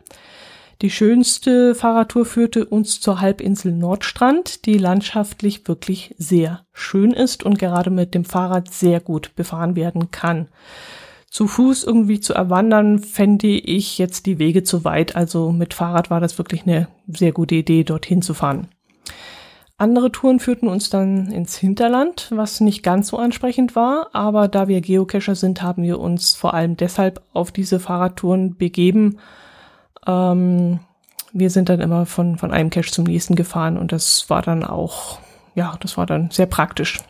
Die 0.82 0.90
schönste 0.90 1.74
Fahrradtour 1.74 2.26
führte 2.26 2.66
uns 2.66 3.00
zur 3.00 3.22
Halbinsel 3.22 3.72
Nordstrand, 3.72 4.66
die 4.66 4.76
landschaftlich 4.76 5.66
wirklich 5.66 6.14
sehr 6.18 6.66
schön 6.74 7.12
ist 7.12 7.44
und 7.44 7.58
gerade 7.58 7.90
mit 7.90 8.14
dem 8.14 8.26
Fahrrad 8.26 8.74
sehr 8.74 9.00
gut 9.00 9.34
befahren 9.36 9.74
werden 9.74 10.10
kann. 10.10 10.48
Zu 11.30 11.46
Fuß 11.48 11.84
irgendwie 11.84 12.20
zu 12.20 12.34
erwandern, 12.34 12.98
fände 12.98 13.48
ich 13.48 13.96
jetzt 13.96 14.26
die 14.26 14.38
Wege 14.38 14.64
zu 14.64 14.84
weit. 14.84 15.16
Also 15.16 15.50
mit 15.50 15.72
Fahrrad 15.72 16.10
war 16.10 16.20
das 16.20 16.36
wirklich 16.36 16.62
eine 16.62 16.88
sehr 17.08 17.32
gute 17.32 17.54
Idee, 17.54 17.82
dorthin 17.82 18.20
zu 18.20 18.34
fahren. 18.34 18.68
Andere 19.78 20.10
Touren 20.10 20.40
führten 20.40 20.68
uns 20.68 20.88
dann 20.88 21.30
ins 21.30 21.56
Hinterland, 21.56 22.28
was 22.30 22.60
nicht 22.60 22.82
ganz 22.82 23.08
so 23.08 23.18
ansprechend 23.18 23.76
war, 23.76 24.08
aber 24.14 24.48
da 24.48 24.68
wir 24.68 24.80
Geocacher 24.80 25.34
sind, 25.34 25.60
haben 25.60 25.82
wir 25.82 26.00
uns 26.00 26.34
vor 26.34 26.54
allem 26.54 26.78
deshalb 26.78 27.22
auf 27.34 27.52
diese 27.52 27.78
Fahrradtouren 27.78 28.56
begeben, 28.56 29.18
ähm, 30.06 30.80
wir 31.32 31.50
sind 31.50 31.68
dann 31.68 31.80
immer 31.80 32.06
von, 32.06 32.38
von 32.38 32.52
einem 32.52 32.70
Cache 32.70 32.90
zum 32.90 33.04
nächsten 33.04 33.34
gefahren 33.34 33.76
und 33.76 33.92
das 33.92 34.30
war 34.30 34.40
dann 34.40 34.64
auch, 34.64 35.18
ja, 35.54 35.76
das 35.80 35.98
war 35.98 36.06
dann 36.06 36.30
sehr 36.30 36.46
praktisch. 36.46 37.00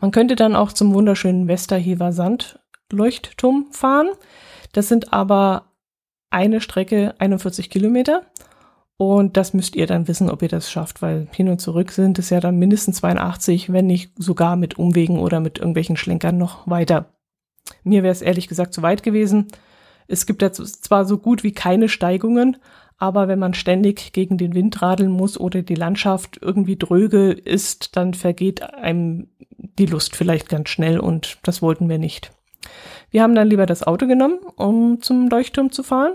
Man 0.00 0.10
könnte 0.10 0.36
dann 0.36 0.54
auch 0.54 0.72
zum 0.72 0.92
wunderschönen 0.92 1.48
Westerhever 1.48 2.12
Sandleuchtturm 2.12 3.68
fahren. 3.70 4.10
Das 4.72 4.88
sind 4.88 5.12
aber 5.14 5.72
eine 6.28 6.60
Strecke 6.60 7.14
41 7.18 7.70
Kilometer. 7.70 8.22
Und 9.00 9.38
das 9.38 9.54
müsst 9.54 9.76
ihr 9.76 9.86
dann 9.86 10.08
wissen, 10.08 10.28
ob 10.28 10.42
ihr 10.42 10.48
das 10.50 10.70
schafft, 10.70 11.00
weil 11.00 11.26
hin 11.32 11.48
und 11.48 11.58
zurück 11.58 11.90
sind 11.90 12.18
es 12.18 12.28
ja 12.28 12.38
dann 12.38 12.58
mindestens 12.58 12.96
82, 12.98 13.72
wenn 13.72 13.86
nicht 13.86 14.12
sogar 14.18 14.56
mit 14.56 14.78
Umwegen 14.78 15.18
oder 15.18 15.40
mit 15.40 15.56
irgendwelchen 15.56 15.96
Schlenkern 15.96 16.36
noch 16.36 16.68
weiter. 16.68 17.06
Mir 17.82 18.02
wäre 18.02 18.12
es 18.12 18.20
ehrlich 18.20 18.46
gesagt 18.46 18.74
zu 18.74 18.82
weit 18.82 19.02
gewesen. 19.02 19.46
Es 20.06 20.26
gibt 20.26 20.42
ja 20.42 20.52
zwar 20.52 21.06
so 21.06 21.16
gut 21.16 21.44
wie 21.44 21.52
keine 21.52 21.88
Steigungen, 21.88 22.58
aber 22.98 23.26
wenn 23.26 23.38
man 23.38 23.54
ständig 23.54 24.12
gegen 24.12 24.36
den 24.36 24.54
Wind 24.54 24.82
radeln 24.82 25.12
muss 25.12 25.40
oder 25.40 25.62
die 25.62 25.76
Landschaft 25.76 26.38
irgendwie 26.42 26.76
dröge 26.76 27.30
ist, 27.32 27.96
dann 27.96 28.12
vergeht 28.12 28.62
einem 28.62 29.28
die 29.78 29.86
Lust 29.86 30.14
vielleicht 30.14 30.50
ganz 30.50 30.68
schnell 30.68 31.00
und 31.00 31.38
das 31.42 31.62
wollten 31.62 31.88
wir 31.88 31.98
nicht. 31.98 32.32
Wir 33.10 33.22
haben 33.22 33.34
dann 33.34 33.48
lieber 33.48 33.64
das 33.64 33.82
Auto 33.82 34.06
genommen, 34.06 34.40
um 34.56 35.00
zum 35.00 35.30
Leuchtturm 35.30 35.72
zu 35.72 35.82
fahren 35.82 36.12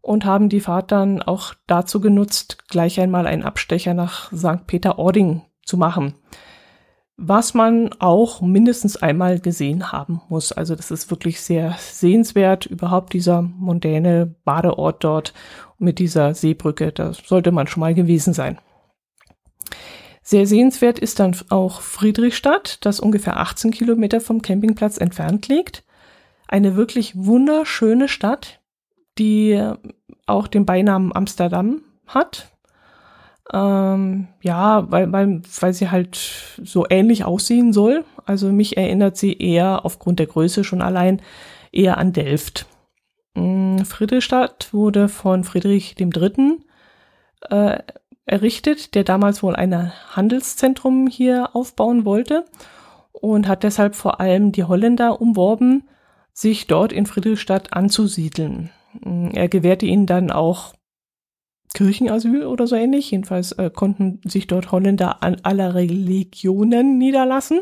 und 0.00 0.24
haben 0.24 0.48
die 0.48 0.60
Fahrt 0.60 0.92
dann 0.92 1.22
auch 1.22 1.54
dazu 1.66 2.00
genutzt, 2.00 2.64
gleich 2.68 3.00
einmal 3.00 3.26
einen 3.26 3.42
Abstecher 3.44 3.94
nach 3.94 4.32
St. 4.32 4.66
Peter-Ording 4.66 5.42
zu 5.64 5.76
machen 5.76 6.14
was 7.22 7.52
man 7.52 7.90
auch 7.98 8.40
mindestens 8.40 8.96
einmal 8.96 9.40
gesehen 9.40 9.92
haben 9.92 10.22
muss. 10.30 10.52
Also 10.52 10.74
das 10.74 10.90
ist 10.90 11.10
wirklich 11.10 11.42
sehr 11.42 11.76
sehenswert, 11.78 12.64
überhaupt 12.64 13.12
dieser 13.12 13.42
mondäne 13.42 14.34
Badeort 14.44 15.04
dort 15.04 15.34
mit 15.78 15.98
dieser 15.98 16.32
Seebrücke. 16.32 16.92
Da 16.92 17.12
sollte 17.12 17.52
man 17.52 17.66
schon 17.66 17.82
mal 17.82 17.92
gewesen 17.92 18.32
sein. 18.32 18.58
Sehr 20.22 20.46
sehenswert 20.46 20.98
ist 20.98 21.20
dann 21.20 21.36
auch 21.50 21.82
Friedrichstadt, 21.82 22.78
das 22.86 23.00
ungefähr 23.00 23.36
18 23.36 23.70
Kilometer 23.70 24.22
vom 24.22 24.40
Campingplatz 24.40 24.96
entfernt 24.96 25.46
liegt. 25.48 25.84
Eine 26.48 26.74
wirklich 26.74 27.12
wunderschöne 27.16 28.08
Stadt, 28.08 28.59
die 29.18 29.60
auch 30.26 30.46
den 30.46 30.66
Beinamen 30.66 31.14
Amsterdam 31.14 31.82
hat. 32.06 32.50
Ähm, 33.52 34.28
ja, 34.42 34.90
weil, 34.90 35.10
weil, 35.12 35.42
weil 35.60 35.72
sie 35.72 35.90
halt 35.90 36.16
so 36.62 36.86
ähnlich 36.88 37.24
aussehen 37.24 37.72
soll. 37.72 38.04
Also 38.24 38.52
mich 38.52 38.76
erinnert 38.76 39.16
sie 39.16 39.36
eher 39.36 39.84
aufgrund 39.84 40.20
der 40.20 40.26
Größe 40.26 40.62
schon 40.62 40.82
allein 40.82 41.20
eher 41.72 41.98
an 41.98 42.12
Delft. 42.12 42.66
Mm, 43.34 43.78
Friedrichstadt 43.78 44.72
wurde 44.72 45.08
von 45.08 45.44
Friedrich 45.44 45.96
III. 45.98 46.58
Äh, 47.48 47.78
errichtet, 48.26 48.94
der 48.94 49.02
damals 49.02 49.42
wohl 49.42 49.56
ein 49.56 49.92
Handelszentrum 50.14 51.08
hier 51.08 51.50
aufbauen 51.56 52.04
wollte 52.04 52.44
und 53.12 53.48
hat 53.48 53.64
deshalb 53.64 53.96
vor 53.96 54.20
allem 54.20 54.52
die 54.52 54.64
Holländer 54.64 55.20
umworben, 55.20 55.88
sich 56.32 56.68
dort 56.68 56.92
in 56.92 57.06
Friedrichstadt 57.06 57.72
anzusiedeln. 57.72 58.70
Mm, 59.04 59.28
er 59.32 59.48
gewährte 59.48 59.86
ihnen 59.86 60.06
dann 60.06 60.30
auch 60.30 60.74
Kirchenasyl 61.74 62.44
oder 62.44 62.66
so 62.66 62.76
ähnlich. 62.76 63.10
Jedenfalls 63.10 63.52
äh, 63.52 63.70
konnten 63.70 64.20
sich 64.24 64.46
dort 64.46 64.72
Holländer 64.72 65.22
an 65.22 65.36
aller 65.42 65.74
Religionen 65.74 66.98
niederlassen. 66.98 67.60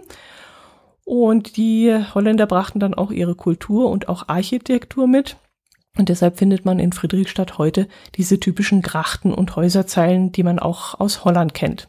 Und 1.04 1.56
die 1.56 1.94
Holländer 2.14 2.46
brachten 2.46 2.80
dann 2.80 2.94
auch 2.94 3.10
ihre 3.10 3.34
Kultur 3.34 3.90
und 3.90 4.08
auch 4.08 4.28
Architektur 4.28 5.06
mit. 5.06 5.36
Und 5.96 6.10
deshalb 6.10 6.38
findet 6.38 6.64
man 6.64 6.78
in 6.78 6.92
Friedrichstadt 6.92 7.58
heute 7.58 7.88
diese 8.14 8.38
typischen 8.38 8.82
Grachten 8.82 9.32
und 9.34 9.56
Häuserzeilen, 9.56 10.32
die 10.32 10.42
man 10.42 10.58
auch 10.58 11.00
aus 11.00 11.24
Holland 11.24 11.54
kennt. 11.54 11.88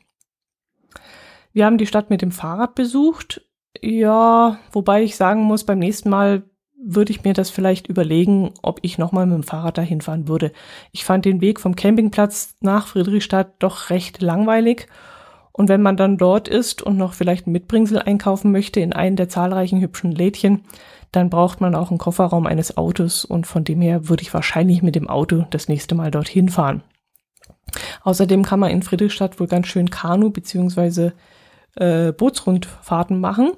Wir 1.52 1.66
haben 1.66 1.78
die 1.78 1.86
Stadt 1.86 2.10
mit 2.10 2.22
dem 2.22 2.32
Fahrrad 2.32 2.76
besucht. 2.76 3.42
Ja, 3.82 4.60
wobei 4.72 5.04
ich 5.04 5.16
sagen 5.16 5.44
muss, 5.44 5.64
beim 5.64 5.80
nächsten 5.80 6.10
Mal 6.10 6.49
würde 6.82 7.12
ich 7.12 7.24
mir 7.24 7.34
das 7.34 7.50
vielleicht 7.50 7.88
überlegen, 7.88 8.52
ob 8.62 8.80
ich 8.84 8.98
nochmal 8.98 9.26
mit 9.26 9.36
dem 9.36 9.44
Fahrrad 9.44 9.78
dahin 9.78 10.02
fahren 10.02 10.28
würde. 10.28 10.52
Ich 10.92 11.04
fand 11.04 11.26
den 11.26 11.42
Weg 11.42 11.60
vom 11.60 11.76
Campingplatz 11.76 12.56
nach 12.62 12.88
Friedrichstadt 12.88 13.54
doch 13.60 13.90
recht 13.90 14.22
langweilig. 14.22 14.88
Und 15.52 15.68
wenn 15.68 15.82
man 15.82 15.98
dann 15.98 16.18
dort 16.18 16.48
ist 16.48 16.82
und 16.82 16.96
noch 16.96 17.14
vielleicht 17.14 17.48
ein 17.48 17.52
Mitbringsel 17.52 18.00
einkaufen 18.00 18.52
möchte 18.52 18.80
in 18.80 18.94
einen 18.94 19.18
der 19.18 19.28
zahlreichen 19.28 19.82
hübschen 19.82 20.14
Lädchen, 20.14 20.64
dann 21.12 21.30
braucht 21.30 21.60
man 21.60 21.76
auch 21.76 21.90
einen 21.90 21.98
Kofferraum 21.98 22.46
eines 22.46 22.78
Autos 22.78 23.26
und 23.26 23.46
von 23.46 23.66
dem 23.66 23.82
her 23.82 24.08
würde 24.08 24.22
ich 24.22 24.34
wahrscheinlich 24.34 24.82
mit 24.82 24.96
dem 24.96 25.10
Auto 25.10 25.46
das 25.50 25.68
nächste 25.68 25.96
Mal 25.96 26.12
dorthin 26.12 26.48
fahren. 26.48 26.82
Außerdem 28.04 28.44
kann 28.44 28.60
man 28.60 28.72
in 28.72 28.84
Friedrichstadt 28.84 29.40
wohl 29.40 29.48
ganz 29.48 29.68
schön 29.68 29.90
Kanu 29.90 30.30
bzw. 30.30 31.12
Äh, 31.76 32.14
Bootsrundfahrten 32.14 33.20
machen 33.20 33.52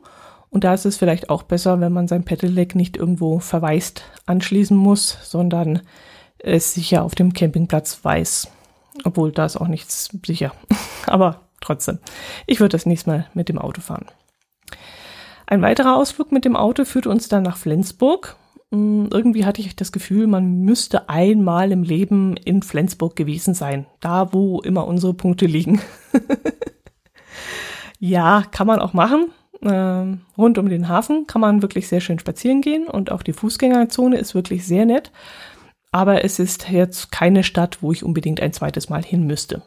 und 0.52 0.66
da 0.66 0.74
ist 0.74 0.86
es 0.86 0.98
vielleicht 0.98 1.30
auch 1.30 1.44
besser, 1.44 1.80
wenn 1.80 1.94
man 1.94 2.10
sein 2.10 2.26
Pedelec 2.26 2.76
nicht 2.76 2.98
irgendwo 2.98 3.40
verwaist 3.40 4.04
anschließen 4.26 4.76
muss, 4.76 5.18
sondern 5.24 5.82
es 6.40 6.74
sicher 6.74 7.04
auf 7.04 7.16
dem 7.16 7.32
Campingplatz 7.32 8.04
weiß. 8.04 8.52
Obwohl 9.06 9.32
da 9.32 9.46
ist 9.46 9.56
auch 9.56 9.70
nichts 9.70 10.10
sicher. 10.26 10.54
Aber 11.08 11.40
trotzdem, 11.62 12.00
ich 12.48 12.60
würde 12.60 12.74
das 12.74 12.86
nächste 12.86 13.10
Mal 13.10 13.28
mit 13.34 13.48
dem 13.48 13.58
Auto 13.58 13.80
fahren. 13.80 14.08
Ein 15.48 15.62
weiterer 15.62 15.96
Ausflug 15.96 16.34
mit 16.34 16.44
dem 16.44 16.58
Auto 16.58 16.84
führte 16.84 17.10
uns 17.10 17.30
dann 17.30 17.44
nach 17.44 17.56
Flensburg. 17.56 18.36
Hm, 18.74 19.08
irgendwie 19.10 19.46
hatte 19.46 19.62
ich 19.62 19.74
das 19.78 19.94
Gefühl, 19.94 20.28
man 20.28 20.64
müsste 20.64 21.08
einmal 21.08 21.72
im 21.72 21.84
Leben 21.84 22.36
in 22.36 22.62
Flensburg 22.62 23.16
gewesen 23.16 23.54
sein. 23.54 23.86
Da, 24.02 24.34
wo 24.34 24.60
immer 24.60 24.86
unsere 24.86 25.14
Punkte 25.14 25.46
liegen. 25.46 25.82
ja, 28.00 28.44
kann 28.52 28.68
man 28.68 28.80
auch 28.80 28.92
machen 28.92 29.32
rund 29.64 30.58
um 30.58 30.70
den 30.70 30.88
Hafen 30.88 31.28
kann 31.28 31.42
man 31.42 31.62
wirklich 31.62 31.88
sehr 31.88 32.02
schön 32.02 32.20
spazieren 32.20 32.62
gehen 32.62 32.88
und 32.88 33.12
auch 33.12 33.22
die 33.22 33.34
Fußgängerzone 33.34 34.18
ist 34.18 34.34
wirklich 34.34 34.66
sehr 34.66 34.86
nett. 34.86 35.12
Aber 35.92 36.24
es 36.24 36.40
ist 36.40 36.70
jetzt 36.70 37.12
keine 37.12 37.44
Stadt, 37.44 37.80
wo 37.82 37.92
ich 37.92 38.04
unbedingt 38.04 38.42
ein 38.42 38.54
zweites 38.54 38.90
Mal 38.90 39.04
hin 39.04 39.28
müsste. 39.28 39.62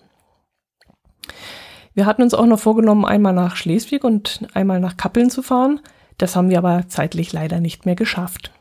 Wir 1.94 2.06
hatten 2.06 2.22
uns 2.22 2.34
auch 2.34 2.46
noch 2.46 2.58
vorgenommen, 2.58 3.04
einmal 3.04 3.32
nach 3.32 3.56
Schleswig 3.56 4.02
und 4.02 4.48
einmal 4.52 4.80
nach 4.80 4.96
Kappeln 4.96 5.30
zu 5.30 5.42
fahren. 5.42 5.80
Das 6.18 6.34
haben 6.34 6.50
wir 6.50 6.58
aber 6.58 6.88
zeitlich 6.88 7.32
leider 7.32 7.60
nicht 7.60 7.86
mehr 7.86 7.94
geschafft. 7.94 8.52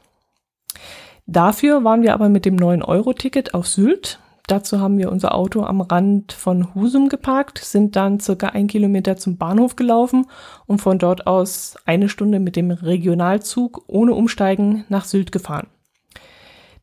Dafür 1.25 1.83
waren 1.83 2.03
wir 2.03 2.13
aber 2.13 2.29
mit 2.29 2.45
dem 2.45 2.57
9-Euro-Ticket 2.57 3.53
auf 3.53 3.67
Sylt. 3.67 4.19
Dazu 4.47 4.81
haben 4.81 4.97
wir 4.97 5.09
unser 5.09 5.35
Auto 5.35 5.63
am 5.63 5.79
Rand 5.79 6.33
von 6.33 6.75
Husum 6.75 7.07
geparkt, 7.07 7.59
sind 7.59 7.95
dann 7.95 8.19
circa 8.19 8.47
ein 8.49 8.67
Kilometer 8.67 9.15
zum 9.15 9.37
Bahnhof 9.37 9.77
gelaufen 9.77 10.25
und 10.65 10.79
von 10.79 10.99
dort 10.99 11.27
aus 11.27 11.75
eine 11.85 12.09
Stunde 12.09 12.39
mit 12.39 12.57
dem 12.57 12.69
Regionalzug 12.71 13.85
ohne 13.87 14.13
Umsteigen 14.13 14.83
nach 14.89 15.05
Sylt 15.05 15.31
gefahren. 15.31 15.67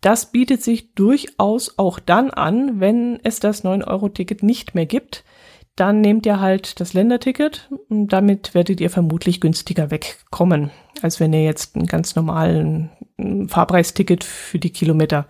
Das 0.00 0.32
bietet 0.32 0.62
sich 0.62 0.94
durchaus 0.94 1.78
auch 1.78 1.98
dann 1.98 2.30
an, 2.30 2.80
wenn 2.80 3.20
es 3.22 3.40
das 3.40 3.62
9-Euro-Ticket 3.62 4.42
nicht 4.42 4.74
mehr 4.74 4.86
gibt. 4.86 5.24
Dann 5.76 6.00
nehmt 6.00 6.24
ihr 6.24 6.40
halt 6.40 6.80
das 6.80 6.94
Länderticket 6.94 7.70
und 7.90 8.08
damit 8.08 8.54
werdet 8.54 8.80
ihr 8.80 8.88
vermutlich 8.88 9.42
günstiger 9.42 9.90
wegkommen, 9.90 10.70
als 11.02 11.20
wenn 11.20 11.34
ihr 11.34 11.44
jetzt 11.44 11.76
einen 11.76 11.86
ganz 11.86 12.16
normalen 12.16 12.90
Fahrpreisticket 13.48 14.24
für 14.24 14.58
die 14.58 14.70
Kilometer 14.70 15.26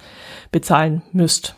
bezahlen 0.52 1.02
müsst. 1.12 1.56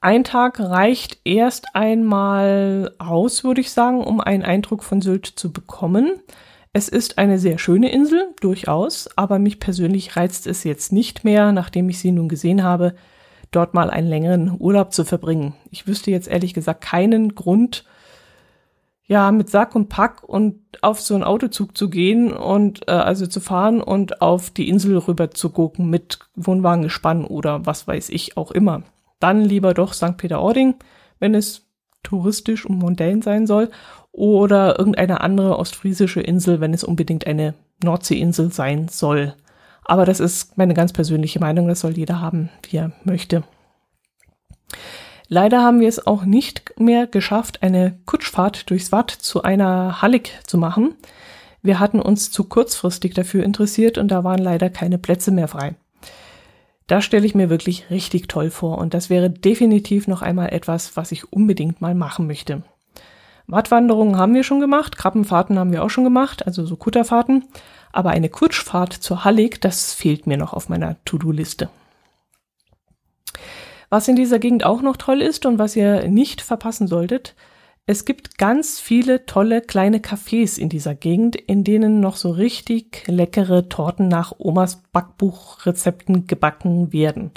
Ein 0.00 0.24
Tag 0.24 0.58
reicht 0.60 1.20
erst 1.24 1.74
einmal 1.76 2.94
aus, 2.98 3.44
würde 3.44 3.60
ich 3.60 3.70
sagen, 3.70 4.02
um 4.02 4.20
einen 4.20 4.44
Eindruck 4.44 4.82
von 4.82 5.02
Sylt 5.02 5.26
zu 5.26 5.52
bekommen. 5.52 6.20
Es 6.72 6.88
ist 6.88 7.18
eine 7.18 7.38
sehr 7.38 7.58
schöne 7.58 7.90
Insel, 7.92 8.28
durchaus, 8.40 9.08
aber 9.16 9.38
mich 9.38 9.60
persönlich 9.60 10.16
reizt 10.16 10.46
es 10.46 10.64
jetzt 10.64 10.92
nicht 10.92 11.24
mehr, 11.24 11.52
nachdem 11.52 11.88
ich 11.90 11.98
sie 11.98 12.12
nun 12.12 12.28
gesehen 12.28 12.62
habe, 12.62 12.94
dort 13.50 13.74
mal 13.74 13.90
einen 13.90 14.08
längeren 14.08 14.56
Urlaub 14.58 14.94
zu 14.94 15.04
verbringen. 15.04 15.54
Ich 15.70 15.86
wüsste 15.86 16.10
jetzt 16.10 16.28
ehrlich 16.28 16.54
gesagt 16.54 16.80
keinen 16.80 17.34
Grund, 17.34 17.84
ja, 19.06 19.32
mit 19.32 19.50
Sack 19.50 19.74
und 19.74 19.88
Pack 19.88 20.22
und 20.22 20.60
auf 20.82 21.00
so 21.00 21.14
einen 21.14 21.24
Autozug 21.24 21.76
zu 21.76 21.90
gehen 21.90 22.32
und 22.32 22.86
äh, 22.86 22.92
also 22.92 23.26
zu 23.26 23.40
fahren 23.40 23.82
und 23.82 24.22
auf 24.22 24.50
die 24.50 24.68
Insel 24.68 24.96
rüber 24.96 25.32
zu 25.32 25.50
gucken 25.50 25.90
mit 25.90 26.20
Wohnwagengespann 26.36 27.24
oder 27.24 27.66
was 27.66 27.88
weiß 27.88 28.08
ich 28.10 28.36
auch 28.36 28.52
immer. 28.52 28.84
Dann 29.20 29.44
lieber 29.44 29.74
doch 29.74 29.92
St. 29.92 30.16
Peter-Ording, 30.16 30.74
wenn 31.18 31.34
es 31.34 31.66
touristisch 32.02 32.66
und 32.66 32.78
mondän 32.78 33.22
sein 33.22 33.46
soll 33.46 33.70
oder 34.12 34.78
irgendeine 34.78 35.20
andere 35.20 35.58
ostfriesische 35.58 36.20
Insel, 36.20 36.60
wenn 36.60 36.74
es 36.74 36.82
unbedingt 36.82 37.26
eine 37.26 37.54
Nordseeinsel 37.84 38.52
sein 38.52 38.88
soll. 38.88 39.34
Aber 39.84 40.04
das 40.04 40.20
ist 40.20 40.56
meine 40.56 40.74
ganz 40.74 40.92
persönliche 40.92 41.40
Meinung, 41.40 41.68
das 41.68 41.80
soll 41.80 41.96
jeder 41.96 42.20
haben, 42.20 42.48
wie 42.68 42.78
er 42.78 42.92
möchte. 43.04 43.44
Leider 45.28 45.62
haben 45.62 45.80
wir 45.80 45.88
es 45.88 46.06
auch 46.06 46.24
nicht 46.24 46.78
mehr 46.78 47.06
geschafft, 47.06 47.62
eine 47.62 47.98
Kutschfahrt 48.04 48.68
durchs 48.70 48.90
Watt 48.90 49.10
zu 49.10 49.42
einer 49.42 50.02
Hallig 50.02 50.32
zu 50.46 50.58
machen. 50.58 50.96
Wir 51.62 51.78
hatten 51.78 52.00
uns 52.00 52.30
zu 52.30 52.44
kurzfristig 52.44 53.14
dafür 53.14 53.44
interessiert 53.44 53.98
und 53.98 54.08
da 54.08 54.24
waren 54.24 54.40
leider 54.40 54.70
keine 54.70 54.98
Plätze 54.98 55.30
mehr 55.30 55.46
frei. 55.46 55.76
Das 56.90 57.04
stelle 57.04 57.24
ich 57.24 57.36
mir 57.36 57.50
wirklich 57.50 57.88
richtig 57.88 58.26
toll 58.26 58.50
vor 58.50 58.78
und 58.78 58.94
das 58.94 59.10
wäre 59.10 59.30
definitiv 59.30 60.08
noch 60.08 60.22
einmal 60.22 60.52
etwas, 60.52 60.96
was 60.96 61.12
ich 61.12 61.32
unbedingt 61.32 61.80
mal 61.80 61.94
machen 61.94 62.26
möchte. 62.26 62.64
Wattwanderungen 63.46 64.16
haben 64.16 64.34
wir 64.34 64.42
schon 64.42 64.58
gemacht, 64.58 64.98
Krabbenfahrten 64.98 65.56
haben 65.56 65.70
wir 65.70 65.84
auch 65.84 65.88
schon 65.88 66.02
gemacht, 66.02 66.44
also 66.48 66.66
so 66.66 66.74
Kutterfahrten. 66.74 67.44
Aber 67.92 68.10
eine 68.10 68.28
Kutschfahrt 68.28 68.92
zur 68.92 69.22
Hallig, 69.22 69.60
das 69.60 69.94
fehlt 69.94 70.26
mir 70.26 70.36
noch 70.36 70.52
auf 70.52 70.68
meiner 70.68 70.96
To-Do-Liste. 71.04 71.68
Was 73.88 74.08
in 74.08 74.16
dieser 74.16 74.40
Gegend 74.40 74.66
auch 74.66 74.82
noch 74.82 74.96
toll 74.96 75.22
ist 75.22 75.46
und 75.46 75.60
was 75.60 75.76
ihr 75.76 76.08
nicht 76.08 76.40
verpassen 76.40 76.88
solltet, 76.88 77.36
es 77.90 78.04
gibt 78.04 78.38
ganz 78.38 78.78
viele 78.78 79.26
tolle 79.26 79.62
kleine 79.62 79.98
Cafés 79.98 80.60
in 80.60 80.68
dieser 80.68 80.94
Gegend, 80.94 81.34
in 81.34 81.64
denen 81.64 81.98
noch 81.98 82.14
so 82.14 82.30
richtig 82.30 83.02
leckere 83.08 83.68
Torten 83.68 84.06
nach 84.06 84.32
Omas 84.38 84.84
Backbuchrezepten 84.92 86.28
gebacken 86.28 86.92
werden. 86.92 87.32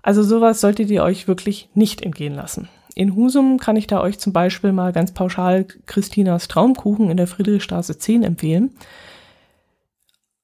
Also 0.00 0.22
sowas 0.22 0.62
solltet 0.62 0.88
ihr 0.88 1.02
euch 1.02 1.28
wirklich 1.28 1.68
nicht 1.74 2.00
entgehen 2.00 2.32
lassen. 2.32 2.70
In 2.94 3.14
Husum 3.14 3.58
kann 3.58 3.76
ich 3.76 3.86
da 3.86 4.00
euch 4.00 4.18
zum 4.18 4.32
Beispiel 4.32 4.72
mal 4.72 4.94
ganz 4.94 5.12
pauschal 5.12 5.66
Christinas 5.84 6.48
Traumkuchen 6.48 7.10
in 7.10 7.18
der 7.18 7.26
Friedrichstraße 7.26 7.98
10 7.98 8.22
empfehlen. 8.22 8.70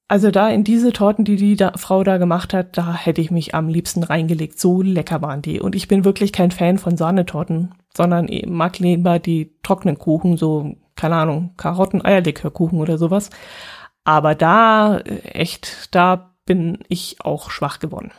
Also 0.07 0.29
da 0.29 0.47
in 0.47 0.63
diese 0.63 0.93
Torten, 0.93 1.25
die 1.25 1.37
die 1.37 1.55
da, 1.55 1.73
Frau 1.75 2.03
da 2.03 2.17
gemacht 2.17 2.53
hat, 2.53 2.77
da 2.77 2.93
hätte 2.93 3.19
ich 3.21 3.31
mich 3.31 3.55
am 3.55 3.67
liebsten 3.67 4.03
reingelegt. 4.03 4.59
So 4.59 4.83
lecker 4.83 5.23
waren 5.23 5.41
die. 5.41 5.59
Und 5.59 5.73
ich 5.75 5.87
bin 5.87 6.05
wirklich 6.05 6.31
kein 6.31 6.51
Fan 6.51 6.77
von 6.77 6.95
Sahnetorten, 6.95 7.73
sondern 7.97 8.29
mag 8.45 8.77
lieber 8.77 9.17
die 9.17 9.55
trockenen 9.63 9.97
Kuchen, 9.97 10.37
so, 10.37 10.75
keine 10.95 11.15
Ahnung, 11.15 11.55
Karotten-Eierlikörkuchen 11.57 12.79
oder 12.79 12.99
sowas. 12.99 13.31
Aber 14.03 14.35
da, 14.35 14.99
äh, 14.99 15.19
echt, 15.31 15.93
da 15.95 16.35
bin 16.45 16.77
ich 16.87 17.17
auch 17.21 17.49
schwach 17.49 17.79
geworden. 17.79 18.11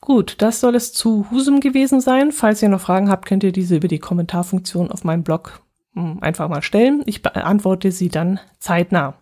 Gut, 0.00 0.42
das 0.42 0.60
soll 0.60 0.74
es 0.74 0.92
zu 0.92 1.30
Husum 1.30 1.60
gewesen 1.60 2.00
sein. 2.00 2.32
Falls 2.32 2.62
ihr 2.62 2.68
noch 2.68 2.80
Fragen 2.80 3.08
habt, 3.10 3.26
könnt 3.26 3.44
ihr 3.44 3.52
diese 3.52 3.76
über 3.76 3.88
die 3.88 4.00
Kommentarfunktion 4.00 4.90
auf 4.90 5.04
meinem 5.04 5.22
Blog 5.22 5.60
hm, 5.94 6.18
einfach 6.20 6.48
mal 6.48 6.62
stellen. 6.62 7.02
Ich 7.06 7.22
beantworte 7.22 7.92
sie 7.92 8.08
dann 8.08 8.40
zeitnah. 8.58 9.14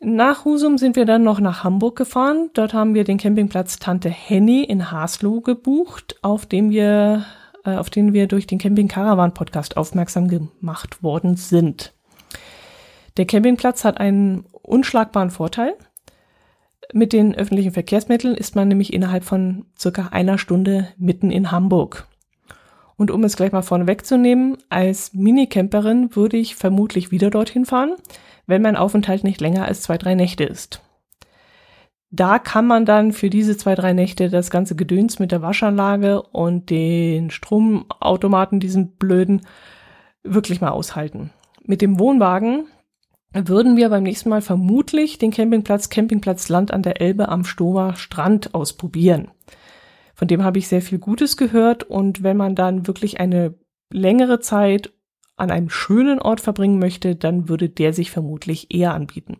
Nach 0.00 0.44
Husum 0.44 0.78
sind 0.78 0.94
wir 0.94 1.06
dann 1.06 1.24
noch 1.24 1.40
nach 1.40 1.64
Hamburg 1.64 1.96
gefahren. 1.96 2.50
Dort 2.54 2.72
haben 2.72 2.94
wir 2.94 3.02
den 3.02 3.18
Campingplatz 3.18 3.80
Tante 3.80 4.08
Henny 4.08 4.62
in 4.62 4.92
Haslo 4.92 5.40
gebucht, 5.40 6.16
auf 6.22 6.46
dem 6.46 6.70
wir, 6.70 7.24
äh, 7.64 7.74
auf 7.74 7.90
den 7.90 8.12
wir 8.12 8.28
durch 8.28 8.46
den 8.46 8.58
Camping 8.58 8.86
Caravan 8.86 9.34
Podcast 9.34 9.76
aufmerksam 9.76 10.28
gemacht 10.28 11.02
worden 11.02 11.36
sind. 11.36 11.94
Der 13.16 13.26
Campingplatz 13.26 13.84
hat 13.84 13.98
einen 13.98 14.44
unschlagbaren 14.62 15.30
Vorteil. 15.30 15.74
Mit 16.92 17.12
den 17.12 17.34
öffentlichen 17.34 17.72
Verkehrsmitteln 17.72 18.36
ist 18.36 18.54
man 18.54 18.68
nämlich 18.68 18.92
innerhalb 18.92 19.24
von 19.24 19.66
circa 19.76 20.08
einer 20.12 20.38
Stunde 20.38 20.88
mitten 20.96 21.32
in 21.32 21.50
Hamburg. 21.50 22.06
Und 22.96 23.10
um 23.10 23.24
es 23.24 23.36
gleich 23.36 23.50
mal 23.50 23.62
vorne 23.62 23.88
wegzunehmen, 23.88 24.58
als 24.68 25.12
Minicamperin 25.12 26.14
würde 26.14 26.36
ich 26.36 26.54
vermutlich 26.54 27.10
wieder 27.10 27.30
dorthin 27.30 27.64
fahren, 27.64 27.94
wenn 28.48 28.62
mein 28.62 28.76
Aufenthalt 28.76 29.22
nicht 29.22 29.40
länger 29.40 29.66
als 29.66 29.82
zwei, 29.82 29.98
drei 29.98 30.16
Nächte 30.16 30.42
ist. 30.42 30.82
Da 32.10 32.38
kann 32.38 32.66
man 32.66 32.86
dann 32.86 33.12
für 33.12 33.28
diese 33.28 33.56
zwei, 33.56 33.74
drei 33.74 33.92
Nächte 33.92 34.30
das 34.30 34.50
ganze 34.50 34.74
Gedöns 34.74 35.18
mit 35.18 35.30
der 35.30 35.42
Waschanlage 35.42 36.22
und 36.22 36.70
den 36.70 37.30
Stromautomaten, 37.30 38.58
diesen 38.58 38.96
blöden, 38.96 39.42
wirklich 40.22 40.62
mal 40.62 40.70
aushalten. 40.70 41.30
Mit 41.62 41.82
dem 41.82 42.00
Wohnwagen 42.00 42.64
würden 43.34 43.76
wir 43.76 43.90
beim 43.90 44.04
nächsten 44.04 44.30
Mal 44.30 44.40
vermutlich 44.40 45.18
den 45.18 45.30
Campingplatz 45.30 45.90
Campingplatz 45.90 46.48
Land 46.48 46.72
an 46.72 46.82
der 46.82 47.02
Elbe 47.02 47.28
am 47.28 47.44
Stover 47.44 47.94
Strand 47.96 48.54
ausprobieren. 48.54 49.28
Von 50.14 50.28
dem 50.28 50.42
habe 50.42 50.58
ich 50.58 50.68
sehr 50.68 50.80
viel 50.80 50.98
Gutes 50.98 51.36
gehört 51.36 51.84
und 51.84 52.22
wenn 52.22 52.38
man 52.38 52.54
dann 52.54 52.86
wirklich 52.86 53.20
eine 53.20 53.54
längere 53.92 54.40
Zeit 54.40 54.90
an 55.38 55.50
einem 55.50 55.70
schönen 55.70 56.20
Ort 56.20 56.40
verbringen 56.40 56.78
möchte, 56.78 57.16
dann 57.16 57.48
würde 57.48 57.68
der 57.68 57.92
sich 57.92 58.10
vermutlich 58.10 58.74
eher 58.74 58.94
anbieten. 58.94 59.38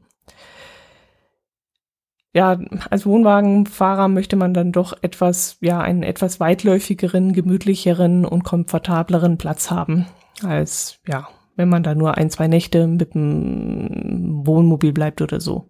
Ja, 2.35 2.59
als 2.91 3.07
Wohnwagenfahrer 3.07 4.09
möchte 4.09 4.37
man 4.37 4.55
dann 4.55 4.71
doch 4.71 4.93
etwas, 5.03 5.57
ja, 5.61 5.81
einen 5.81 6.03
etwas 6.03 6.41
weitläufigeren, 6.41 7.33
gemütlicheren 7.33 8.25
und 8.25 8.45
komfortableren 8.45 9.39
Platz 9.39 9.71
haben 9.71 10.07
als, 10.45 11.01
ja, 11.07 11.29
wenn 11.57 11.69
man 11.69 11.83
da 11.83 11.95
nur 11.95 12.17
ein, 12.17 12.31
zwei 12.31 12.47
Nächte 12.47 12.87
mit 12.87 13.15
dem 13.15 14.47
Wohnmobil 14.47 14.93
bleibt 14.93 15.21
oder 15.23 15.41
so. 15.41 15.69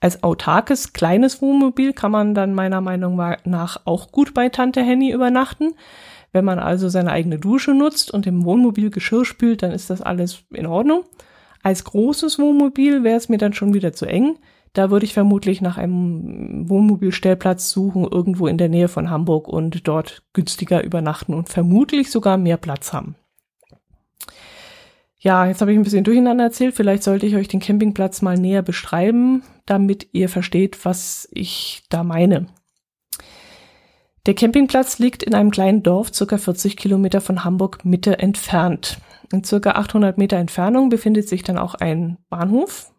Als 0.00 0.22
autarkes 0.22 0.92
kleines 0.92 1.42
Wohnmobil 1.42 1.92
kann 1.92 2.10
man 2.10 2.34
dann 2.34 2.54
meiner 2.54 2.80
Meinung 2.80 3.16
nach 3.44 3.82
auch 3.84 4.10
gut 4.10 4.34
bei 4.34 4.48
Tante 4.48 4.82
Henny 4.82 5.12
übernachten. 5.12 5.74
Wenn 6.32 6.44
man 6.44 6.58
also 6.58 6.88
seine 6.88 7.12
eigene 7.12 7.38
Dusche 7.38 7.74
nutzt 7.74 8.12
und 8.12 8.26
im 8.26 8.44
Wohnmobil 8.44 8.90
Geschirr 8.90 9.24
spült, 9.24 9.62
dann 9.62 9.72
ist 9.72 9.90
das 9.90 10.00
alles 10.02 10.44
in 10.50 10.66
Ordnung. 10.66 11.04
Als 11.62 11.84
großes 11.84 12.38
Wohnmobil 12.38 13.02
wäre 13.02 13.16
es 13.16 13.28
mir 13.28 13.38
dann 13.38 13.52
schon 13.52 13.74
wieder 13.74 13.92
zu 13.92 14.06
eng. 14.06 14.36
Da 14.72 14.90
würde 14.90 15.04
ich 15.04 15.14
vermutlich 15.14 15.60
nach 15.60 15.78
einem 15.78 16.68
Wohnmobilstellplatz 16.68 17.70
suchen, 17.70 18.06
irgendwo 18.08 18.46
in 18.46 18.56
der 18.56 18.68
Nähe 18.68 18.88
von 18.88 19.10
Hamburg 19.10 19.48
und 19.48 19.88
dort 19.88 20.22
günstiger 20.32 20.84
übernachten 20.84 21.34
und 21.34 21.48
vermutlich 21.48 22.10
sogar 22.10 22.36
mehr 22.36 22.56
Platz 22.56 22.92
haben. 22.92 23.16
Ja, 25.18 25.44
jetzt 25.46 25.60
habe 25.60 25.72
ich 25.72 25.78
ein 25.78 25.82
bisschen 25.82 26.04
durcheinander 26.04 26.44
erzählt. 26.44 26.74
Vielleicht 26.74 27.02
sollte 27.02 27.26
ich 27.26 27.36
euch 27.36 27.48
den 27.48 27.60
Campingplatz 27.60 28.22
mal 28.22 28.38
näher 28.38 28.62
beschreiben, 28.62 29.42
damit 29.66 30.08
ihr 30.12 30.30
versteht, 30.30 30.82
was 30.84 31.28
ich 31.32 31.82
da 31.90 32.04
meine. 32.04 32.46
Der 34.26 34.34
Campingplatz 34.34 34.98
liegt 34.98 35.22
in 35.22 35.34
einem 35.34 35.50
kleinen 35.50 35.82
Dorf, 35.82 36.12
circa 36.12 36.36
40 36.36 36.76
Kilometer 36.76 37.20
von 37.20 37.44
Hamburg 37.44 37.84
Mitte 37.84 38.18
entfernt. 38.18 38.98
In 39.32 39.44
circa 39.44 39.72
800 39.72 40.18
Meter 40.18 40.36
Entfernung 40.36 40.88
befindet 40.88 41.28
sich 41.28 41.42
dann 41.42 41.56
auch 41.56 41.74
ein 41.74 42.18
Bahnhof, 42.28 42.92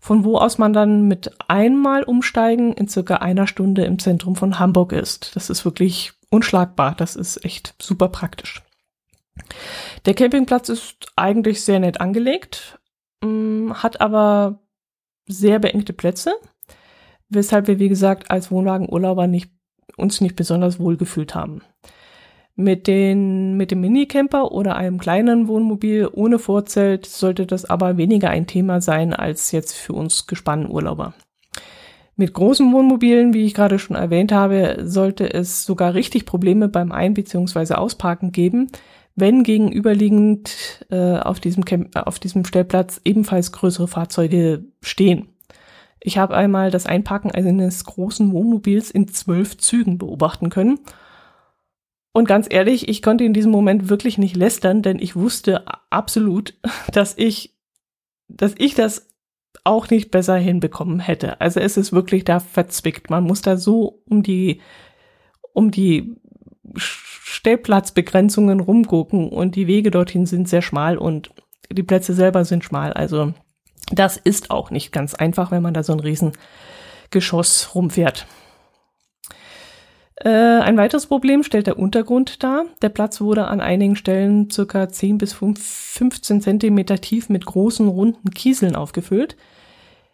von 0.00 0.24
wo 0.24 0.38
aus 0.38 0.56
man 0.56 0.72
dann 0.72 1.08
mit 1.08 1.32
einmal 1.48 2.02
umsteigen 2.02 2.72
in 2.72 2.88
circa 2.88 3.16
einer 3.16 3.46
Stunde 3.46 3.84
im 3.84 3.98
Zentrum 3.98 4.36
von 4.36 4.58
Hamburg 4.58 4.92
ist. 4.92 5.36
Das 5.36 5.50
ist 5.50 5.64
wirklich 5.64 6.12
unschlagbar. 6.30 6.94
Das 6.96 7.16
ist 7.16 7.44
echt 7.44 7.74
super 7.80 8.08
praktisch. 8.08 8.62
Der 10.06 10.14
Campingplatz 10.14 10.68
ist 10.68 11.12
eigentlich 11.16 11.62
sehr 11.62 11.80
nett 11.80 12.00
angelegt, 12.00 12.78
mm, 13.22 13.72
hat 13.74 14.00
aber 14.00 14.60
sehr 15.26 15.58
beengte 15.58 15.92
Plätze. 15.92 16.34
weshalb 17.30 17.66
wir, 17.66 17.78
wie 17.78 17.90
gesagt, 17.90 18.30
als 18.30 18.50
Wohnwagenurlauber 18.50 19.26
nicht, 19.26 19.50
uns 19.98 20.20
nicht 20.20 20.36
besonders 20.36 20.78
wohl 20.78 20.96
gefühlt 20.96 21.34
haben. 21.34 21.62
Mit, 22.54 22.88
den, 22.88 23.56
mit 23.56 23.70
dem 23.70 23.80
Minicamper 23.80 24.50
oder 24.50 24.74
einem 24.74 24.98
kleinen 24.98 25.46
Wohnmobil 25.46 26.08
ohne 26.10 26.40
Vorzelt 26.40 27.06
sollte 27.06 27.46
das 27.46 27.64
aber 27.64 27.96
weniger 27.96 28.30
ein 28.30 28.48
Thema 28.48 28.80
sein 28.80 29.12
als 29.14 29.52
jetzt 29.52 29.76
für 29.76 29.92
uns 29.92 30.26
Gespannurlauber. 30.26 31.14
Mit 32.16 32.34
großen 32.34 32.72
Wohnmobilen, 32.72 33.32
wie 33.32 33.44
ich 33.44 33.54
gerade 33.54 33.78
schon 33.78 33.94
erwähnt 33.94 34.32
habe, 34.32 34.78
sollte 34.82 35.32
es 35.32 35.64
sogar 35.64 35.94
richtig 35.94 36.26
Probleme 36.26 36.68
beim 36.68 36.90
Ein- 36.90 37.14
bzw. 37.14 37.74
Ausparken 37.74 38.32
geben, 38.32 38.66
wenn 39.14 39.44
gegenüberliegend 39.44 40.84
äh, 40.90 41.18
auf, 41.18 41.38
diesem 41.38 41.64
Camp 41.64 41.94
auf 41.94 42.18
diesem 42.18 42.44
Stellplatz 42.44 43.00
ebenfalls 43.04 43.52
größere 43.52 43.86
Fahrzeuge 43.86 44.64
stehen. 44.82 45.28
Ich 46.00 46.18
habe 46.18 46.36
einmal 46.36 46.70
das 46.70 46.86
Einparken 46.86 47.30
eines 47.30 47.84
großen 47.84 48.32
Wohnmobils 48.32 48.90
in 48.90 49.08
zwölf 49.08 49.58
Zügen 49.58 49.98
beobachten 49.98 50.50
können. 50.50 50.80
Und 52.12 52.26
ganz 52.26 52.46
ehrlich, 52.50 52.88
ich 52.88 53.02
konnte 53.02 53.24
in 53.24 53.32
diesem 53.32 53.52
Moment 53.52 53.88
wirklich 53.88 54.18
nicht 54.18 54.36
lästern, 54.36 54.82
denn 54.82 54.98
ich 54.98 55.16
wusste 55.16 55.64
absolut, 55.90 56.54
dass 56.92 57.16
ich, 57.16 57.56
dass 58.28 58.54
ich 58.58 58.74
das 58.74 59.06
auch 59.64 59.90
nicht 59.90 60.10
besser 60.10 60.36
hinbekommen 60.36 61.00
hätte. 61.00 61.40
Also 61.40 61.60
es 61.60 61.76
ist 61.76 61.92
wirklich 61.92 62.24
da 62.24 62.40
verzwickt. 62.40 63.10
Man 63.10 63.24
muss 63.24 63.42
da 63.42 63.56
so 63.56 64.02
um 64.08 64.22
die, 64.22 64.60
um 65.52 65.70
die 65.70 66.16
Stellplatzbegrenzungen 66.76 68.60
rumgucken 68.60 69.28
und 69.28 69.56
die 69.56 69.66
Wege 69.66 69.90
dorthin 69.90 70.26
sind 70.26 70.48
sehr 70.48 70.62
schmal 70.62 70.96
und 70.96 71.30
die 71.70 71.82
Plätze 71.82 72.14
selber 72.14 72.44
sind 72.44 72.64
schmal. 72.64 72.92
Also 72.92 73.34
das 73.90 74.16
ist 74.16 74.50
auch 74.50 74.70
nicht 74.70 74.92
ganz 74.92 75.14
einfach, 75.14 75.50
wenn 75.50 75.62
man 75.62 75.74
da 75.74 75.82
so 75.82 75.92
ein 75.92 76.00
Riesengeschoss 76.00 77.74
rumfährt. 77.74 78.26
Äh, 80.16 80.30
ein 80.30 80.76
weiteres 80.76 81.06
Problem 81.06 81.44
stellt 81.44 81.68
der 81.68 81.78
Untergrund 81.78 82.42
dar. 82.42 82.64
Der 82.82 82.88
Platz 82.88 83.20
wurde 83.20 83.46
an 83.46 83.60
einigen 83.60 83.94
Stellen 83.94 84.50
circa 84.50 84.88
10 84.88 85.18
bis 85.18 85.32
15 85.32 86.40
Zentimeter 86.40 87.00
tief 87.00 87.28
mit 87.28 87.46
großen 87.46 87.86
runden 87.86 88.30
Kieseln 88.30 88.74
aufgefüllt, 88.74 89.36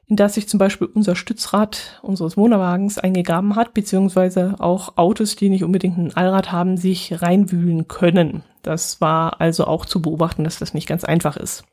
in 0.07 0.17
das 0.17 0.35
sich 0.35 0.47
zum 0.47 0.59
Beispiel 0.59 0.89
unser 0.93 1.17
Stützrad 1.17 2.01
unseres 2.03 2.37
Wohnwagens 2.37 2.99
eingegraben 2.99 3.57
hat, 3.57 3.73
beziehungsweise 3.73 4.57
auch 4.59 4.99
Autos, 4.99 5.37
die 5.37 5.49
nicht 5.49 5.65
unbedingt 5.65 5.97
ein 5.97 6.15
Allrad 6.15 6.53
haben, 6.53 6.77
sich 6.77 7.23
reinwühlen 7.23 7.89
können. 7.89 8.43
Das 8.63 9.01
war 9.01 9.41
also 9.41 9.67
auch 9.67 9.87
zu 9.87 10.03
beobachten, 10.03 10.45
dass 10.45 10.59
das 10.59 10.75
nicht 10.75 10.87
ganz 10.87 11.05
einfach 11.05 11.39
ist. 11.39 11.65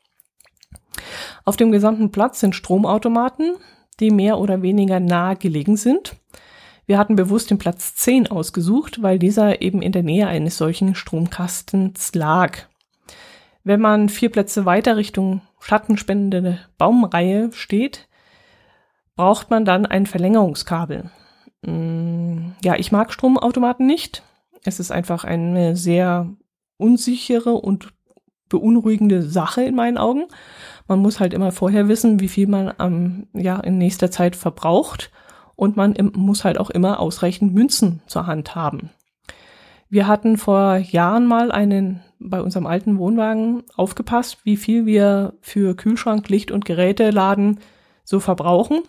Auf 1.44 1.56
dem 1.56 1.72
gesamten 1.72 2.10
Platz 2.12 2.40
sind 2.40 2.54
Stromautomaten, 2.54 3.56
die 4.00 4.10
mehr 4.10 4.38
oder 4.38 4.62
weniger 4.62 5.00
nahe 5.00 5.36
gelegen 5.36 5.76
sind. 5.76 6.16
Wir 6.86 6.98
hatten 6.98 7.16
bewusst 7.16 7.50
den 7.50 7.58
Platz 7.58 7.94
10 7.96 8.30
ausgesucht, 8.30 9.02
weil 9.02 9.18
dieser 9.18 9.62
eben 9.62 9.82
in 9.82 9.92
der 9.92 10.02
Nähe 10.02 10.26
eines 10.26 10.56
solchen 10.56 10.94
Stromkastens 10.94 12.14
lag. 12.14 12.58
Wenn 13.64 13.80
man 13.80 14.08
vier 14.08 14.30
Plätze 14.30 14.64
weiter 14.64 14.96
Richtung 14.96 15.42
schattenspendende 15.60 16.58
Baumreihe 16.78 17.50
steht, 17.52 18.08
braucht 19.14 19.50
man 19.50 19.64
dann 19.64 19.86
ein 19.86 20.06
Verlängerungskabel. 20.06 21.10
Mm, 21.62 22.52
ja, 22.64 22.74
ich 22.76 22.90
mag 22.90 23.12
Stromautomaten 23.12 23.86
nicht. 23.86 24.22
Es 24.64 24.80
ist 24.80 24.90
einfach 24.90 25.24
eine 25.24 25.76
sehr 25.76 26.28
unsichere 26.76 27.52
und 27.54 27.92
beunruhigende 28.52 29.22
Sache 29.22 29.62
in 29.62 29.74
meinen 29.74 29.96
Augen. 29.96 30.24
Man 30.86 30.98
muss 30.98 31.20
halt 31.20 31.32
immer 31.32 31.52
vorher 31.52 31.88
wissen, 31.88 32.20
wie 32.20 32.28
viel 32.28 32.46
man 32.46 32.72
am, 32.76 33.26
ja, 33.32 33.58
in 33.58 33.78
nächster 33.78 34.10
Zeit 34.10 34.36
verbraucht 34.36 35.10
und 35.56 35.76
man 35.76 35.94
im, 35.94 36.12
muss 36.14 36.44
halt 36.44 36.58
auch 36.58 36.70
immer 36.70 37.00
ausreichend 37.00 37.54
Münzen 37.54 38.02
zur 38.06 38.26
Hand 38.26 38.54
haben. 38.54 38.90
Wir 39.88 40.06
hatten 40.06 40.36
vor 40.36 40.76
Jahren 40.76 41.26
mal 41.26 41.50
einen 41.50 42.02
bei 42.18 42.40
unserem 42.40 42.66
alten 42.66 42.98
Wohnwagen 42.98 43.64
aufgepasst, 43.76 44.38
wie 44.44 44.56
viel 44.56 44.86
wir 44.86 45.34
für 45.40 45.74
Kühlschrank, 45.74 46.28
Licht 46.28 46.50
und 46.50 46.64
Geräteladen 46.64 47.58
so 48.04 48.20
verbrauchen 48.20 48.82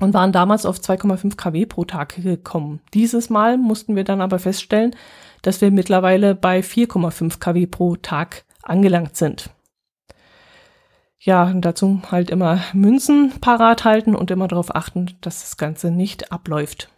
und 0.00 0.14
waren 0.14 0.32
damals 0.32 0.66
auf 0.66 0.78
2,5 0.78 1.36
kW 1.36 1.66
pro 1.66 1.84
Tag 1.84 2.22
gekommen. 2.22 2.80
Dieses 2.94 3.30
Mal 3.30 3.58
mussten 3.58 3.96
wir 3.96 4.04
dann 4.04 4.20
aber 4.20 4.38
feststellen, 4.38 4.94
dass 5.42 5.60
wir 5.60 5.70
mittlerweile 5.70 6.34
bei 6.34 6.60
4,5 6.60 7.38
kW 7.38 7.66
pro 7.66 7.96
Tag 7.96 8.44
angelangt 8.68 9.16
sind. 9.16 9.50
Ja, 11.18 11.44
und 11.44 11.62
dazu 11.62 12.00
halt 12.10 12.30
immer 12.30 12.62
Münzen 12.72 13.40
parat 13.40 13.84
halten 13.84 14.14
und 14.14 14.30
immer 14.30 14.48
darauf 14.48 14.74
achten, 14.74 15.16
dass 15.20 15.40
das 15.40 15.56
Ganze 15.56 15.90
nicht 15.90 16.30
abläuft. 16.30 16.88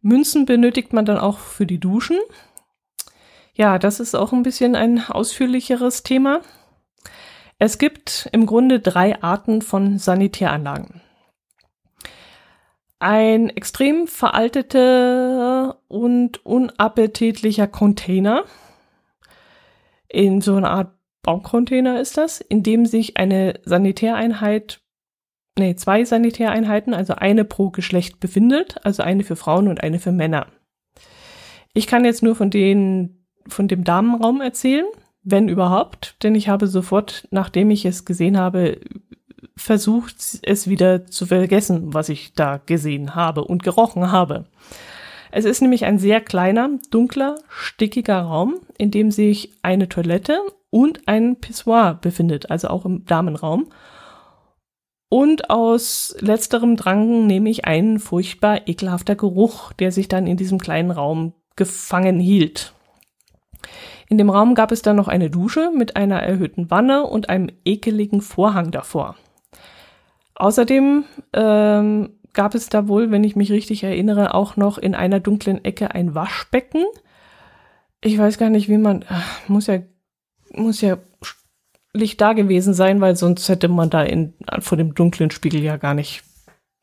Münzen 0.00 0.46
benötigt 0.46 0.92
man 0.92 1.04
dann 1.04 1.18
auch 1.18 1.38
für 1.38 1.66
die 1.66 1.78
Duschen. 1.78 2.18
Ja, 3.54 3.78
das 3.78 4.00
ist 4.00 4.14
auch 4.14 4.32
ein 4.32 4.42
bisschen 4.42 4.76
ein 4.76 5.02
ausführlicheres 5.08 6.02
Thema. 6.02 6.40
Es 7.58 7.78
gibt 7.78 8.28
im 8.32 8.46
Grunde 8.46 8.80
drei 8.80 9.22
Arten 9.22 9.62
von 9.62 9.98
Sanitäranlagen. 9.98 11.00
Ein 12.98 13.50
extrem 13.50 14.06
veralteter 14.06 15.80
und 15.88 16.44
unappetitlicher 16.46 17.66
Container 17.66 18.44
in 20.08 20.40
so 20.40 20.56
einer 20.56 20.70
Art 20.70 20.92
Baucontainer 21.22 22.00
ist 22.00 22.16
das, 22.16 22.40
in 22.40 22.62
dem 22.62 22.86
sich 22.86 23.16
eine 23.16 23.60
Sanitäreinheit, 23.64 24.80
nee, 25.58 25.74
zwei 25.74 26.04
Sanitäreinheiten, 26.04 26.94
also 26.94 27.14
eine 27.14 27.44
pro 27.44 27.70
Geschlecht 27.70 28.20
befindet, 28.20 28.76
also 28.84 29.02
eine 29.02 29.24
für 29.24 29.36
Frauen 29.36 29.66
und 29.68 29.82
eine 29.82 29.98
für 29.98 30.12
Männer. 30.12 30.46
Ich 31.74 31.86
kann 31.86 32.04
jetzt 32.04 32.22
nur 32.22 32.36
von 32.36 32.50
den, 32.50 33.26
von 33.48 33.66
dem 33.66 33.82
Damenraum 33.84 34.40
erzählen, 34.40 34.86
wenn 35.22 35.48
überhaupt, 35.48 36.16
denn 36.22 36.36
ich 36.36 36.48
habe 36.48 36.68
sofort, 36.68 37.26
nachdem 37.32 37.70
ich 37.70 37.84
es 37.84 38.04
gesehen 38.04 38.38
habe, 38.38 38.80
versucht, 39.56 40.16
es 40.42 40.68
wieder 40.68 41.06
zu 41.06 41.26
vergessen, 41.26 41.92
was 41.92 42.08
ich 42.08 42.34
da 42.34 42.58
gesehen 42.64 43.16
habe 43.16 43.42
und 43.42 43.64
gerochen 43.64 44.12
habe. 44.12 44.44
Es 45.30 45.44
ist 45.44 45.60
nämlich 45.60 45.84
ein 45.84 45.98
sehr 45.98 46.20
kleiner, 46.20 46.70
dunkler, 46.90 47.36
stickiger 47.48 48.20
Raum, 48.20 48.56
in 48.78 48.90
dem 48.90 49.10
sich 49.10 49.52
eine 49.62 49.88
Toilette 49.88 50.40
und 50.70 51.08
ein 51.08 51.36
Pissoir 51.36 51.94
befindet, 51.94 52.50
also 52.50 52.68
auch 52.68 52.84
im 52.84 53.04
Damenraum. 53.04 53.68
Und 55.08 55.50
aus 55.50 56.16
letzterem 56.20 56.76
Drang 56.76 57.26
nehme 57.26 57.48
ich 57.48 57.64
einen 57.64 57.98
furchtbar 57.98 58.66
ekelhafter 58.66 59.14
Geruch, 59.14 59.72
der 59.74 59.92
sich 59.92 60.08
dann 60.08 60.26
in 60.26 60.36
diesem 60.36 60.58
kleinen 60.58 60.90
Raum 60.90 61.32
gefangen 61.54 62.18
hielt. 62.18 62.74
In 64.08 64.18
dem 64.18 64.30
Raum 64.30 64.54
gab 64.54 64.72
es 64.72 64.82
dann 64.82 64.96
noch 64.96 65.08
eine 65.08 65.30
Dusche 65.30 65.70
mit 65.74 65.96
einer 65.96 66.22
erhöhten 66.22 66.70
Wanne 66.70 67.04
und 67.04 67.28
einem 67.28 67.48
ekeligen 67.64 68.20
Vorhang 68.20 68.70
davor. 68.70 69.16
Außerdem 70.34 71.04
ähm, 71.32 72.15
gab 72.36 72.54
es 72.54 72.68
da 72.68 72.86
wohl, 72.86 73.10
wenn 73.10 73.24
ich 73.24 73.34
mich 73.34 73.50
richtig 73.50 73.82
erinnere, 73.82 74.34
auch 74.34 74.56
noch 74.56 74.78
in 74.78 74.94
einer 74.94 75.18
dunklen 75.18 75.64
Ecke 75.64 75.92
ein 75.92 76.14
Waschbecken. 76.14 76.84
Ich 78.00 78.16
weiß 78.16 78.38
gar 78.38 78.50
nicht, 78.50 78.68
wie 78.68 78.76
man, 78.76 79.04
muss 79.48 79.66
ja, 79.66 79.80
muss 80.54 80.80
ja 80.80 80.98
Licht 81.92 82.20
da 82.20 82.34
gewesen 82.34 82.74
sein, 82.74 83.00
weil 83.00 83.16
sonst 83.16 83.48
hätte 83.48 83.68
man 83.68 83.90
da 83.90 84.02
in, 84.02 84.34
vor 84.60 84.76
dem 84.76 84.94
dunklen 84.94 85.30
Spiegel 85.30 85.62
ja 85.62 85.78
gar 85.78 85.94
nicht 85.94 86.22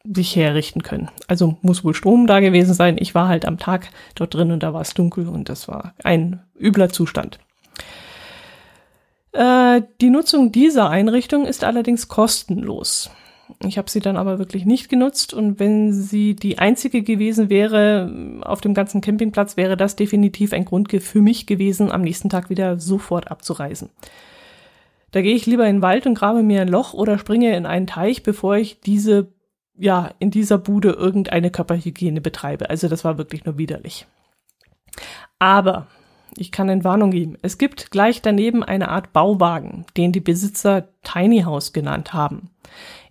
sich 0.04 0.36
herrichten 0.36 0.82
können. 0.82 1.10
Also 1.28 1.58
muss 1.62 1.84
wohl 1.86 1.94
Strom 1.94 2.28
da 2.28 2.40
gewesen 2.40 2.74
sein. 2.74 2.98
Ich 3.00 3.16
war 3.16 3.28
halt 3.28 3.46
am 3.46 3.58
Tag 3.58 3.90
dort 4.16 4.34
drin 4.34 4.52
und 4.52 4.64
da 4.64 4.74
war 4.74 4.82
es 4.82 4.96
dunkel 4.96 5.30
und 5.30 5.50
das 5.50 5.68
war 5.68 5.94
ein 6.04 6.42
übler 6.60 6.90
Zustand. 6.90 7.40
Äh, 9.32 9.84
die 10.02 10.10
Nutzung 10.10 10.52
dieser 10.52 10.90
Einrichtung 10.90 11.46
ist 11.46 11.64
allerdings 11.64 12.08
kostenlos. 12.08 13.12
Ich 13.62 13.78
habe 13.78 13.90
sie 13.90 14.00
dann 14.00 14.18
aber 14.18 14.40
wirklich 14.40 14.66
nicht 14.66 14.90
genutzt 14.90 15.34
und 15.34 15.60
wenn 15.60 15.94
sie 15.94 16.36
die 16.36 16.60
einzige 16.60 17.02
gewesen 17.04 17.50
wäre 17.50 18.42
auf 18.42 18.62
dem 18.62 18.74
ganzen 18.74 19.02
Campingplatz, 19.02 19.58
wäre 19.58 19.78
das 19.78 19.96
definitiv 19.96 20.54
ein 20.54 20.66
Grund 20.66 20.92
für 20.92 21.22
mich 21.22 21.46
gewesen, 21.46 21.92
am 21.92 22.02
nächsten 22.02 22.30
Tag 22.30 22.50
wieder 22.50 22.80
sofort 22.80 23.32
abzureisen. 23.32 23.90
Da 25.12 25.22
gehe 25.22 25.36
ich 25.36 25.46
lieber 25.46 25.68
in 25.68 25.78
den 25.78 25.82
Wald 25.82 26.08
und 26.08 26.16
grabe 26.16 26.42
mir 26.42 26.62
ein 26.62 26.68
Loch 26.68 26.94
oder 26.94 27.20
springe 27.20 27.56
in 27.56 27.66
einen 27.66 27.88
Teich, 27.88 28.24
bevor 28.24 28.58
ich 28.58 28.82
diese, 28.82 29.32
ja, 29.78 30.10
in 30.20 30.32
dieser 30.32 30.58
Bude 30.58 30.90
irgendeine 30.90 31.52
Körperhygiene 31.52 32.20
betreibe. 32.20 32.70
Also 32.70 32.88
das 32.88 33.06
war 33.06 33.20
wirklich 33.20 33.46
nur 33.46 33.58
widerlich. 33.60 34.08
Aber 35.38 35.88
ich 36.36 36.52
kann 36.52 36.70
eine 36.70 36.84
Warnung 36.84 37.12
geben. 37.12 37.38
Es 37.44 37.60
gibt 37.60 37.92
gleich 37.92 38.22
daneben 38.24 38.64
eine 38.64 38.90
Art 38.90 39.14
Bauwagen, 39.14 39.86
den 39.98 40.12
die 40.12 40.20
Besitzer 40.20 40.90
Tiny 41.04 41.42
House 41.42 41.74
genannt 41.74 42.14
haben. 42.14 42.50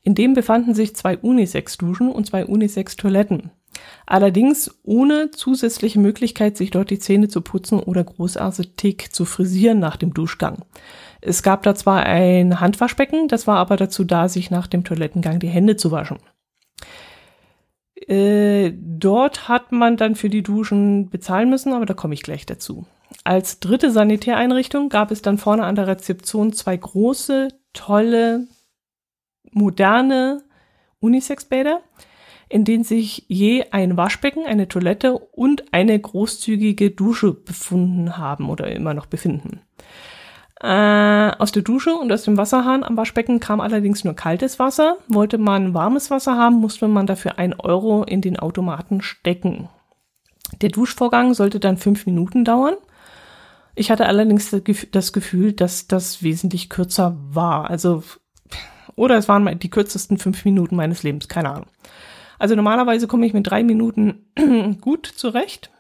In 0.02 0.14
dem 0.14 0.34
befanden 0.34 0.74
sich 0.74 0.96
zwei 0.96 1.16
Unisex-Duschen 1.16 2.10
und 2.10 2.26
zwei 2.26 2.44
Unisex-Toiletten. 2.44 3.50
Allerdings 4.06 4.78
ohne 4.82 5.30
zusätzliche 5.30 5.98
Möglichkeit, 5.98 6.56
sich 6.56 6.70
dort 6.70 6.90
die 6.90 6.98
Zähne 6.98 7.28
zu 7.28 7.40
putzen 7.40 7.80
oder 7.80 8.04
großartig 8.04 9.12
zu 9.12 9.24
frisieren 9.24 9.78
nach 9.78 9.96
dem 9.96 10.12
Duschgang. 10.12 10.64
Es 11.20 11.42
gab 11.42 11.62
da 11.62 11.74
zwar 11.74 12.02
ein 12.02 12.60
Handwaschbecken, 12.60 13.28
das 13.28 13.46
war 13.46 13.56
aber 13.58 13.76
dazu 13.76 14.04
da, 14.04 14.28
sich 14.28 14.50
nach 14.50 14.66
dem 14.66 14.84
Toilettengang 14.84 15.38
die 15.38 15.48
Hände 15.48 15.76
zu 15.76 15.90
waschen. 15.90 16.18
Äh, 18.08 18.72
dort 18.76 19.48
hat 19.48 19.70
man 19.70 19.96
dann 19.96 20.16
für 20.16 20.28
die 20.28 20.42
Duschen 20.42 21.08
bezahlen 21.08 21.48
müssen, 21.48 21.72
aber 21.72 21.86
da 21.86 21.94
komme 21.94 22.14
ich 22.14 22.22
gleich 22.22 22.44
dazu. 22.44 22.86
Als 23.24 23.60
dritte 23.60 23.92
Sanitäreinrichtung 23.92 24.88
gab 24.88 25.12
es 25.12 25.22
dann 25.22 25.38
vorne 25.38 25.64
an 25.64 25.76
der 25.76 25.86
Rezeption 25.86 26.52
zwei 26.52 26.76
große, 26.76 27.48
tolle, 27.72 28.48
moderne 29.52 30.42
Unisex-Bäder, 31.00 31.80
in 32.48 32.64
denen 32.64 32.84
sich 32.84 33.24
je 33.28 33.64
ein 33.70 33.96
Waschbecken, 33.96 34.44
eine 34.46 34.68
Toilette 34.68 35.14
und 35.14 35.72
eine 35.72 35.98
großzügige 35.98 36.90
Dusche 36.90 37.32
befunden 37.32 38.18
haben 38.18 38.50
oder 38.50 38.70
immer 38.70 38.94
noch 38.94 39.06
befinden. 39.06 39.60
Äh, 40.62 41.32
aus 41.38 41.50
der 41.50 41.62
Dusche 41.62 41.94
und 41.94 42.12
aus 42.12 42.22
dem 42.22 42.36
Wasserhahn 42.36 42.84
am 42.84 42.96
Waschbecken 42.96 43.40
kam 43.40 43.60
allerdings 43.60 44.04
nur 44.04 44.14
kaltes 44.14 44.60
Wasser. 44.60 44.98
Wollte 45.08 45.36
man 45.36 45.74
warmes 45.74 46.10
Wasser 46.10 46.36
haben, 46.36 46.56
musste 46.56 46.86
man 46.86 47.06
dafür 47.06 47.38
ein 47.38 47.58
Euro 47.58 48.04
in 48.04 48.20
den 48.20 48.38
Automaten 48.38 49.02
stecken. 49.02 49.68
Der 50.60 50.68
Duschvorgang 50.68 51.34
sollte 51.34 51.58
dann 51.58 51.78
fünf 51.78 52.06
Minuten 52.06 52.44
dauern. 52.44 52.74
Ich 53.74 53.90
hatte 53.90 54.06
allerdings 54.06 54.54
das 54.92 55.12
Gefühl, 55.12 55.52
dass 55.52 55.88
das 55.88 56.22
wesentlich 56.22 56.68
kürzer 56.68 57.16
war. 57.30 57.68
Also, 57.70 58.04
oder 58.94 59.16
es 59.16 59.28
waren 59.28 59.58
die 59.58 59.70
kürzesten 59.70 60.18
fünf 60.18 60.44
Minuten 60.44 60.76
meines 60.76 61.02
Lebens, 61.02 61.28
keine 61.28 61.50
Ahnung. 61.50 61.68
Also 62.38 62.54
normalerweise 62.56 63.06
komme 63.06 63.26
ich 63.26 63.34
mit 63.34 63.46
drei 63.46 63.62
Minuten 63.62 64.26
gut 64.80 65.06
zurecht. 65.06 65.70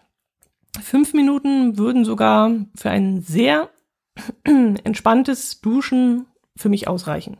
Fünf 0.80 1.12
Minuten 1.12 1.76
würden 1.76 2.04
sogar 2.04 2.50
für 2.74 2.90
einen 2.90 3.20
sehr 3.22 3.70
entspanntes 4.44 5.60
Duschen 5.60 6.26
für 6.56 6.68
mich 6.68 6.88
ausreichen. 6.88 7.38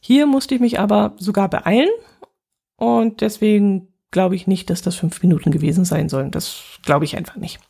Hier 0.00 0.26
musste 0.26 0.54
ich 0.54 0.60
mich 0.60 0.78
aber 0.78 1.14
sogar 1.16 1.48
beeilen 1.48 1.90
und 2.76 3.20
deswegen 3.20 3.88
glaube 4.10 4.34
ich 4.34 4.46
nicht, 4.46 4.68
dass 4.68 4.82
das 4.82 4.94
fünf 4.94 5.22
Minuten 5.22 5.50
gewesen 5.50 5.84
sein 5.84 6.08
sollen. 6.08 6.30
Das 6.30 6.62
glaube 6.84 7.04
ich 7.04 7.16
einfach 7.16 7.36
nicht. 7.36 7.60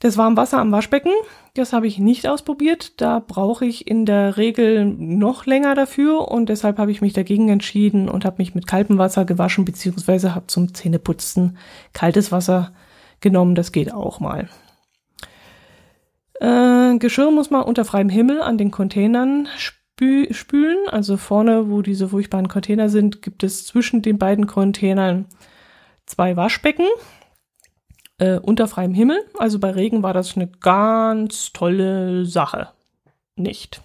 Das 0.00 0.16
Warmwasser 0.16 0.58
am 0.58 0.72
Waschbecken, 0.72 1.12
das 1.52 1.74
habe 1.74 1.86
ich 1.86 1.98
nicht 1.98 2.26
ausprobiert. 2.26 3.02
Da 3.02 3.18
brauche 3.18 3.66
ich 3.66 3.86
in 3.86 4.06
der 4.06 4.38
Regel 4.38 4.86
noch 4.86 5.44
länger 5.44 5.74
dafür 5.74 6.28
und 6.28 6.48
deshalb 6.48 6.78
habe 6.78 6.90
ich 6.90 7.02
mich 7.02 7.12
dagegen 7.12 7.50
entschieden 7.50 8.08
und 8.08 8.24
habe 8.24 8.36
mich 8.38 8.54
mit 8.54 8.66
kaltem 8.66 8.96
Wasser 8.96 9.26
gewaschen 9.26 9.66
beziehungsweise 9.66 10.34
habe 10.34 10.46
zum 10.46 10.72
Zähneputzen 10.72 11.58
kaltes 11.92 12.32
Wasser 12.32 12.72
genommen. 13.20 13.54
Das 13.54 13.72
geht 13.72 13.92
auch 13.92 14.20
mal. 14.20 14.48
Äh, 16.40 16.96
Geschirr 16.96 17.30
muss 17.30 17.50
man 17.50 17.62
unter 17.62 17.84
freiem 17.84 18.08
Himmel 18.08 18.40
an 18.40 18.56
den 18.56 18.70
Containern 18.70 19.48
spü 19.58 20.32
spülen. 20.32 20.78
Also 20.88 21.18
vorne, 21.18 21.68
wo 21.68 21.82
diese 21.82 22.08
furchtbaren 22.08 22.48
Container 22.48 22.88
sind, 22.88 23.20
gibt 23.20 23.42
es 23.42 23.66
zwischen 23.66 24.00
den 24.00 24.16
beiden 24.16 24.46
Containern 24.46 25.26
zwei 26.06 26.38
Waschbecken 26.38 26.86
äh, 28.20 28.38
unter 28.38 28.68
freiem 28.68 28.94
Himmel. 28.94 29.18
Also 29.38 29.58
bei 29.58 29.70
Regen 29.70 30.02
war 30.02 30.12
das 30.12 30.36
eine 30.36 30.46
ganz 30.46 31.52
tolle 31.52 32.24
Sache. 32.26 32.68
Nicht. 33.34 33.82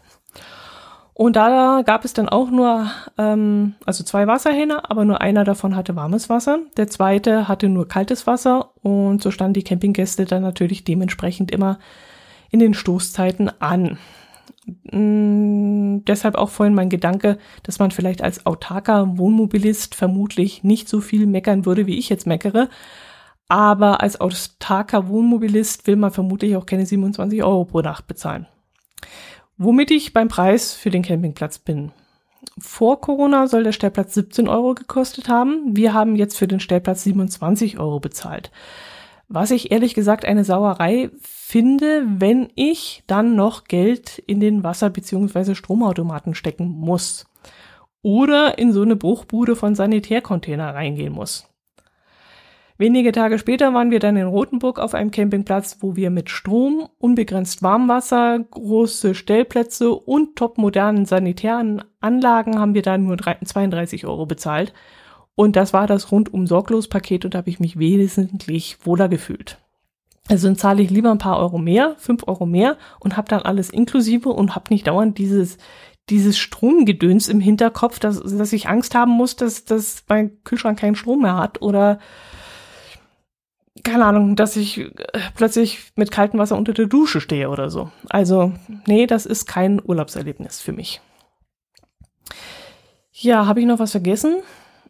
Und 1.14 1.38
da 1.38 1.82
gab 1.86 2.04
es 2.04 2.12
dann 2.14 2.28
auch 2.28 2.52
nur, 2.52 2.92
ähm, 3.18 3.76
also 3.86 4.04
zwei 4.04 4.28
Wasserhähne, 4.28 4.90
aber 4.92 5.06
nur 5.06 5.22
einer 5.22 5.46
davon 5.46 5.76
hatte 5.76 5.96
warmes 5.96 6.30
Wasser. 6.30 6.60
Der 6.76 6.90
zweite 6.90 7.48
hatte 7.48 7.70
nur 7.70 7.88
kaltes 7.88 8.28
Wasser 8.28 8.72
und 8.82 9.24
so 9.24 9.32
standen 9.32 9.54
die 9.54 9.64
Campinggäste 9.64 10.26
dann 10.26 10.44
natürlich 10.44 10.84
dementsprechend 10.84 11.52
immer 11.52 11.80
in 12.52 12.60
den 12.60 12.74
Stoßzeiten 12.74 13.50
an. 13.62 13.98
Mm, 14.92 16.04
deshalb 16.06 16.36
auch 16.36 16.50
vorhin 16.50 16.76
mein 16.76 16.90
Gedanke, 16.90 17.38
dass 17.64 17.80
man 17.80 17.92
vielleicht 17.92 18.22
als 18.22 18.46
autarker 18.46 19.18
Wohnmobilist 19.18 19.96
vermutlich 19.96 20.66
nicht 20.66 20.90
so 20.90 21.00
viel 21.00 21.28
meckern 21.28 21.66
würde, 21.66 21.88
wie 21.88 21.98
ich 21.98 22.10
jetzt 22.10 22.28
meckere. 22.28 22.68
Aber 23.48 24.02
als 24.02 24.20
autarker 24.20 25.08
Wohnmobilist 25.08 25.86
will 25.88 25.96
man 25.96 26.12
vermutlich 26.12 26.56
auch 26.56 26.66
keine 26.66 26.86
27 26.86 27.44
Euro 27.44 27.66
pro 27.66 27.82
Nacht 27.82 28.08
bezahlen. 28.08 28.48
Womit 29.58 29.92
ich 29.92 30.14
beim 30.14 30.28
Preis 30.28 30.74
für 30.74 30.90
den 30.90 31.04
Campingplatz 31.04 31.60
bin. 31.60 31.92
Vor 32.58 33.02
Corona 33.02 33.48
soll 33.48 33.64
der 33.64 33.72
Stellplatz 33.72 34.14
17 34.14 34.48
Euro 34.48 34.74
gekostet 34.74 35.30
haben. 35.30 35.76
Wir 35.76 35.94
haben 35.94 36.16
jetzt 36.16 36.38
für 36.38 36.48
den 36.48 36.60
Stellplatz 36.60 37.04
27 37.04 37.80
Euro 37.80 38.00
bezahlt. 38.00 38.52
Was 39.28 39.52
ich 39.52 39.72
ehrlich 39.72 39.96
gesagt 39.96 40.26
eine 40.26 40.44
Sauerei 40.44 41.10
finde, 41.22 42.04
wenn 42.08 42.50
ich 42.56 43.04
dann 43.08 43.36
noch 43.36 43.64
Geld 43.64 44.20
in 44.20 44.40
den 44.40 44.64
Wasser- 44.64 44.90
bzw. 44.92 45.56
Stromautomaten 45.56 46.36
stecken 46.36 46.68
muss. 46.68 47.26
Oder 48.02 48.60
in 48.60 48.72
so 48.72 48.84
eine 48.84 48.96
Bruchbude 48.96 49.56
von 49.56 49.74
Sanitärcontainer 49.74 50.76
reingehen 50.76 51.14
muss. 51.14 51.48
Wenige 52.78 53.14
Tage 53.14 53.40
später 53.40 53.74
waren 53.74 53.90
wir 53.90 54.00
dann 54.00 54.18
in 54.18 54.28
Rothenburg 54.28 54.80
auf 54.80 54.94
einem 54.94 55.10
Campingplatz, 55.10 55.78
wo 55.80 55.96
wir 55.96 56.10
mit 56.10 56.30
Strom, 56.30 56.90
unbegrenzt 56.98 57.64
Warmwasser, 57.64 58.40
große 58.52 59.16
Stellplätze 59.16 59.92
und 59.92 60.36
topmodernen 60.36 61.06
sanitären 61.06 61.84
Anlagen 62.02 62.60
haben 62.60 62.74
wir 62.74 62.82
dann 62.82 63.06
nur 63.06 63.18
32 63.18 64.06
Euro 64.06 64.26
bezahlt 64.26 64.74
und 65.36 65.56
das 65.56 65.72
war 65.72 65.88
das 65.88 66.12
rundum 66.12 66.48
sorglos 66.48 66.90
Paket 66.90 67.24
und 67.24 67.34
da 67.34 67.40
habe 67.40 67.50
ich 67.50 67.62
mich 67.62 67.80
wesentlich 67.80 68.78
wohler 68.84 69.08
gefühlt. 69.08 69.58
Also 70.28 70.48
dann 70.48 70.58
zahle 70.58 70.82
ich 70.82 70.90
lieber 70.90 71.12
ein 71.12 71.18
paar 71.18 71.40
Euro 71.40 71.58
mehr, 71.58 71.96
fünf 71.98 72.28
Euro 72.28 72.46
mehr 72.46 72.78
und 73.00 73.16
habe 73.16 73.30
dann 73.30 73.44
alles 73.44 73.70
inklusive 73.70 74.30
und 74.30 74.54
habe 74.54 74.74
nicht 74.74 74.88
dauernd 74.88 75.18
dieses 75.18 75.58
dieses 76.10 76.38
Stromgedöns 76.38 77.30
im 77.30 77.40
Hinterkopf, 77.40 77.98
dass, 77.98 78.22
dass 78.22 78.54
ich 78.54 78.70
Angst 78.70 78.94
haben 78.94 79.12
muss, 79.12 79.36
dass, 79.38 79.66
dass 79.66 80.04
mein 80.08 80.44
Kühlschrank 80.44 80.78
keinen 80.78 80.96
Strom 80.96 81.24
mehr 81.24 81.36
hat 81.36 81.64
oder 81.64 82.00
keine 83.84 84.06
Ahnung, 84.06 84.36
dass 84.36 84.56
ich 84.56 84.80
äh, 84.80 84.92
plötzlich 85.36 85.92
mit 85.96 86.12
kaltem 86.12 86.40
Wasser 86.40 86.58
unter 86.58 86.74
der 86.74 86.86
Dusche 86.86 87.22
stehe 87.22 87.50
oder 87.50 87.70
so. 87.70 87.92
Also, 88.10 88.54
nee, 88.88 89.06
das 89.06 89.26
ist 89.26 89.46
kein 89.46 89.82
Urlaubserlebnis 89.84 90.62
für 90.62 90.72
mich. 90.72 91.02
Ja, 93.12 93.46
habe 93.48 93.60
ich 93.62 93.66
noch 93.66 93.80
was 93.80 93.92
vergessen? 93.92 94.38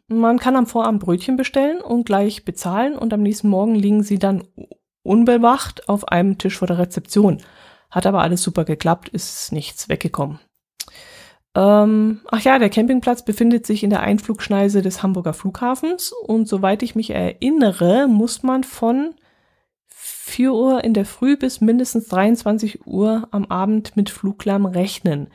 Man 0.08 0.40
kann 0.40 0.56
am 0.56 0.68
Vorabend 0.68 1.04
Brötchen 1.04 1.36
bestellen 1.36 1.82
und 1.82 2.06
gleich 2.06 2.46
bezahlen 2.46 2.96
und 2.98 3.14
am 3.14 3.22
nächsten 3.24 3.50
Morgen 3.50 3.76
liegen 3.76 4.04
sie 4.04 4.20
dann 4.20 4.44
unbewacht 5.04 5.90
auf 5.90 6.08
einem 6.08 6.38
Tisch 6.38 6.58
vor 6.58 6.68
der 6.68 6.78
Rezeption. 6.78 7.42
Hat 7.90 8.06
aber 8.06 8.22
alles 8.22 8.44
super 8.44 8.66
geklappt, 8.66 9.10
ist 9.10 9.52
nichts 9.52 9.90
weggekommen. 9.90 10.40
Ähm, 11.56 12.20
ach 12.28 12.42
ja, 12.42 12.60
der 12.60 12.70
Campingplatz 12.70 13.24
befindet 13.24 13.66
sich 13.66 13.84
in 13.84 13.90
der 13.90 14.02
Einflugschneise 14.02 14.82
des 14.82 15.02
Hamburger 15.02 15.34
Flughafens 15.34 16.12
und 16.12 16.50
soweit 16.50 16.84
ich 16.84 16.96
mich 16.96 17.12
erinnere, 17.12 18.08
muss 18.08 18.44
man 18.44 18.66
von 18.66 19.16
4 19.88 20.54
Uhr 20.54 20.84
in 20.84 20.94
der 20.94 21.06
Früh 21.06 21.38
bis 21.38 21.62
mindestens 21.62 22.10
23 22.10 22.86
Uhr 22.86 23.30
am 23.32 23.46
Abend 23.46 23.96
mit 23.96 24.10
Fluglärm 24.10 24.66
rechnen. 24.66 25.28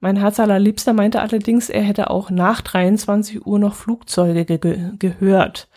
Mein 0.00 0.16
Herz 0.16 0.38
allerliebster 0.38 0.92
meinte 0.92 1.22
allerdings, 1.22 1.70
er 1.70 1.82
hätte 1.82 2.10
auch 2.10 2.28
nach 2.28 2.60
23 2.60 3.46
Uhr 3.46 3.58
noch 3.58 3.74
Flugzeuge 3.74 4.44
ge 4.44 4.90
gehört. 4.98 5.68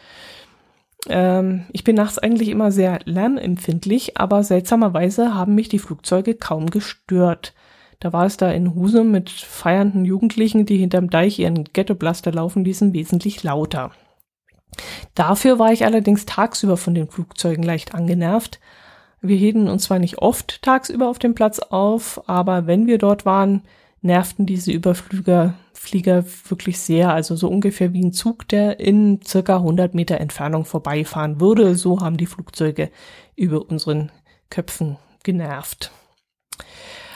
Ähm, 1.07 1.65
ich 1.71 1.85
bin 1.85 1.95
nachts 1.95 2.19
eigentlich 2.19 2.49
immer 2.49 2.73
sehr 2.73 2.99
lärmempfindlich, 3.05 4.17
aber 4.17 4.43
seltsamerweise 4.43 5.33
haben 5.35 5.55
mich 5.55 5.69
die 5.69 5.79
Flugzeuge 5.79 6.35
kaum 6.35 6.69
gestört. 6.69 7.53
Da 7.99 8.13
war 8.13 8.25
es 8.25 8.37
da 8.37 8.49
in 8.51 8.75
Husum 8.75 9.11
mit 9.11 9.29
feiernden 9.29 10.05
Jugendlichen, 10.05 10.65
die 10.65 10.77
hinterm 10.77 11.09
Deich 11.09 11.39
ihren 11.39 11.65
Ghettoblaster 11.65 12.31
laufen 12.31 12.63
ließen, 12.63 12.93
wesentlich 12.93 13.43
lauter. 13.43 13.91
Dafür 15.15 15.59
war 15.59 15.73
ich 15.73 15.83
allerdings 15.85 16.25
tagsüber 16.25 16.77
von 16.77 16.95
den 16.95 17.09
Flugzeugen 17.09 17.63
leicht 17.63 17.93
angenervt. 17.93 18.59
Wir 19.21 19.35
hielten 19.35 19.67
uns 19.67 19.83
zwar 19.83 19.99
nicht 19.99 20.19
oft 20.19 20.61
tagsüber 20.61 21.09
auf 21.09 21.19
dem 21.19 21.35
Platz 21.35 21.59
auf, 21.59 22.29
aber 22.29 22.67
wenn 22.67 22.87
wir 22.87 22.97
dort 22.97 23.25
waren, 23.25 23.63
nervten 24.01 24.45
diese 24.45 24.71
Überflüger 24.71 25.55
Flieger 25.73 26.25
wirklich 26.49 26.77
sehr, 26.77 27.13
also 27.13 27.37
so 27.37 27.47
ungefähr 27.47 27.93
wie 27.93 28.03
ein 28.03 28.11
Zug, 28.11 28.47
der 28.49 28.81
in 28.81 29.21
circa 29.25 29.55
100 29.55 29.93
Meter 29.93 30.19
Entfernung 30.19 30.65
vorbeifahren 30.65 31.39
würde. 31.39 31.75
So 31.75 32.01
haben 32.01 32.17
die 32.17 32.25
Flugzeuge 32.25 32.91
über 33.37 33.61
unseren 33.69 34.11
Köpfen 34.49 34.97
genervt. 35.23 35.91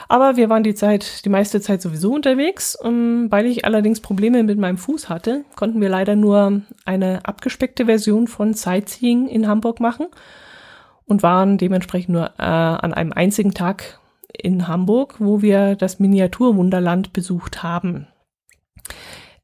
Aber 0.07 0.35
wir 0.35 0.49
waren 0.49 0.63
die 0.63 0.75
Zeit, 0.75 1.25
die 1.25 1.29
meiste 1.29 1.61
Zeit 1.61 1.81
sowieso 1.81 2.13
unterwegs. 2.13 2.75
Um, 2.75 3.31
weil 3.31 3.45
ich 3.45 3.65
allerdings 3.65 4.01
Probleme 4.01 4.43
mit 4.43 4.57
meinem 4.57 4.77
Fuß 4.77 5.09
hatte, 5.09 5.45
konnten 5.55 5.81
wir 5.81 5.89
leider 5.89 6.15
nur 6.15 6.61
eine 6.85 7.25
abgespeckte 7.25 7.85
Version 7.85 8.27
von 8.27 8.53
Sightseeing 8.53 9.27
in 9.27 9.47
Hamburg 9.47 9.79
machen 9.79 10.07
und 11.05 11.23
waren 11.23 11.57
dementsprechend 11.57 12.09
nur 12.09 12.25
äh, 12.37 12.43
an 12.43 12.93
einem 12.93 13.13
einzigen 13.13 13.53
Tag 13.53 13.99
in 14.31 14.67
Hamburg, 14.67 15.15
wo 15.19 15.41
wir 15.41 15.75
das 15.75 15.99
Miniaturwunderland 15.99 17.13
besucht 17.13 17.63
haben. 17.63 18.07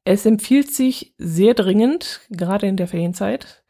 Es 0.04 0.26
empfiehlt 0.26 0.70
sich 0.70 1.14
sehr 1.18 1.54
dringend, 1.54 2.22
gerade 2.30 2.66
in 2.66 2.76
der 2.76 2.88
Ferienzeit, 2.88 3.62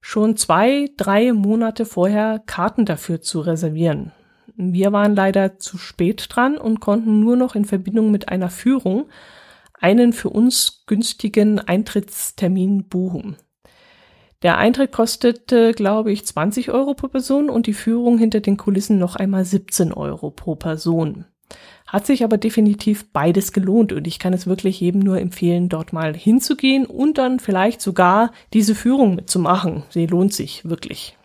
schon 0.00 0.36
zwei, 0.36 0.90
drei 0.96 1.32
Monate 1.32 1.84
vorher 1.84 2.40
Karten 2.46 2.84
dafür 2.84 3.20
zu 3.20 3.40
reservieren. 3.40 4.12
Wir 4.56 4.92
waren 4.92 5.16
leider 5.16 5.58
zu 5.58 5.78
spät 5.78 6.26
dran 6.28 6.56
und 6.56 6.80
konnten 6.80 7.20
nur 7.20 7.36
noch 7.36 7.54
in 7.54 7.64
Verbindung 7.64 8.10
mit 8.10 8.28
einer 8.28 8.50
Führung 8.50 9.06
einen 9.80 10.12
für 10.12 10.30
uns 10.30 10.84
günstigen 10.86 11.58
Eintrittstermin 11.58 12.88
buchen. 12.88 13.36
Der 14.42 14.58
Eintritt 14.58 14.92
kostete, 14.92 15.72
glaube 15.72 16.12
ich, 16.12 16.24
20 16.26 16.70
Euro 16.70 16.94
pro 16.94 17.08
Person 17.08 17.50
und 17.50 17.66
die 17.66 17.72
Führung 17.72 18.18
hinter 18.18 18.40
den 18.40 18.56
Kulissen 18.56 18.98
noch 18.98 19.16
einmal 19.16 19.44
17 19.44 19.92
Euro 19.92 20.30
pro 20.30 20.54
Person. 20.54 21.24
Hat 21.86 22.06
sich 22.06 22.24
aber 22.24 22.38
definitiv 22.38 23.10
beides 23.12 23.52
gelohnt 23.52 23.92
und 23.92 24.06
ich 24.06 24.18
kann 24.18 24.32
es 24.32 24.46
wirklich 24.46 24.80
jedem 24.80 25.00
nur 25.00 25.18
empfehlen, 25.18 25.68
dort 25.68 25.92
mal 25.92 26.14
hinzugehen 26.14 26.86
und 26.86 27.18
dann 27.18 27.40
vielleicht 27.40 27.80
sogar 27.80 28.32
diese 28.52 28.74
Führung 28.74 29.14
mitzumachen. 29.14 29.84
Sie 29.90 30.06
lohnt 30.06 30.32
sich 30.32 30.64
wirklich. 30.68 31.16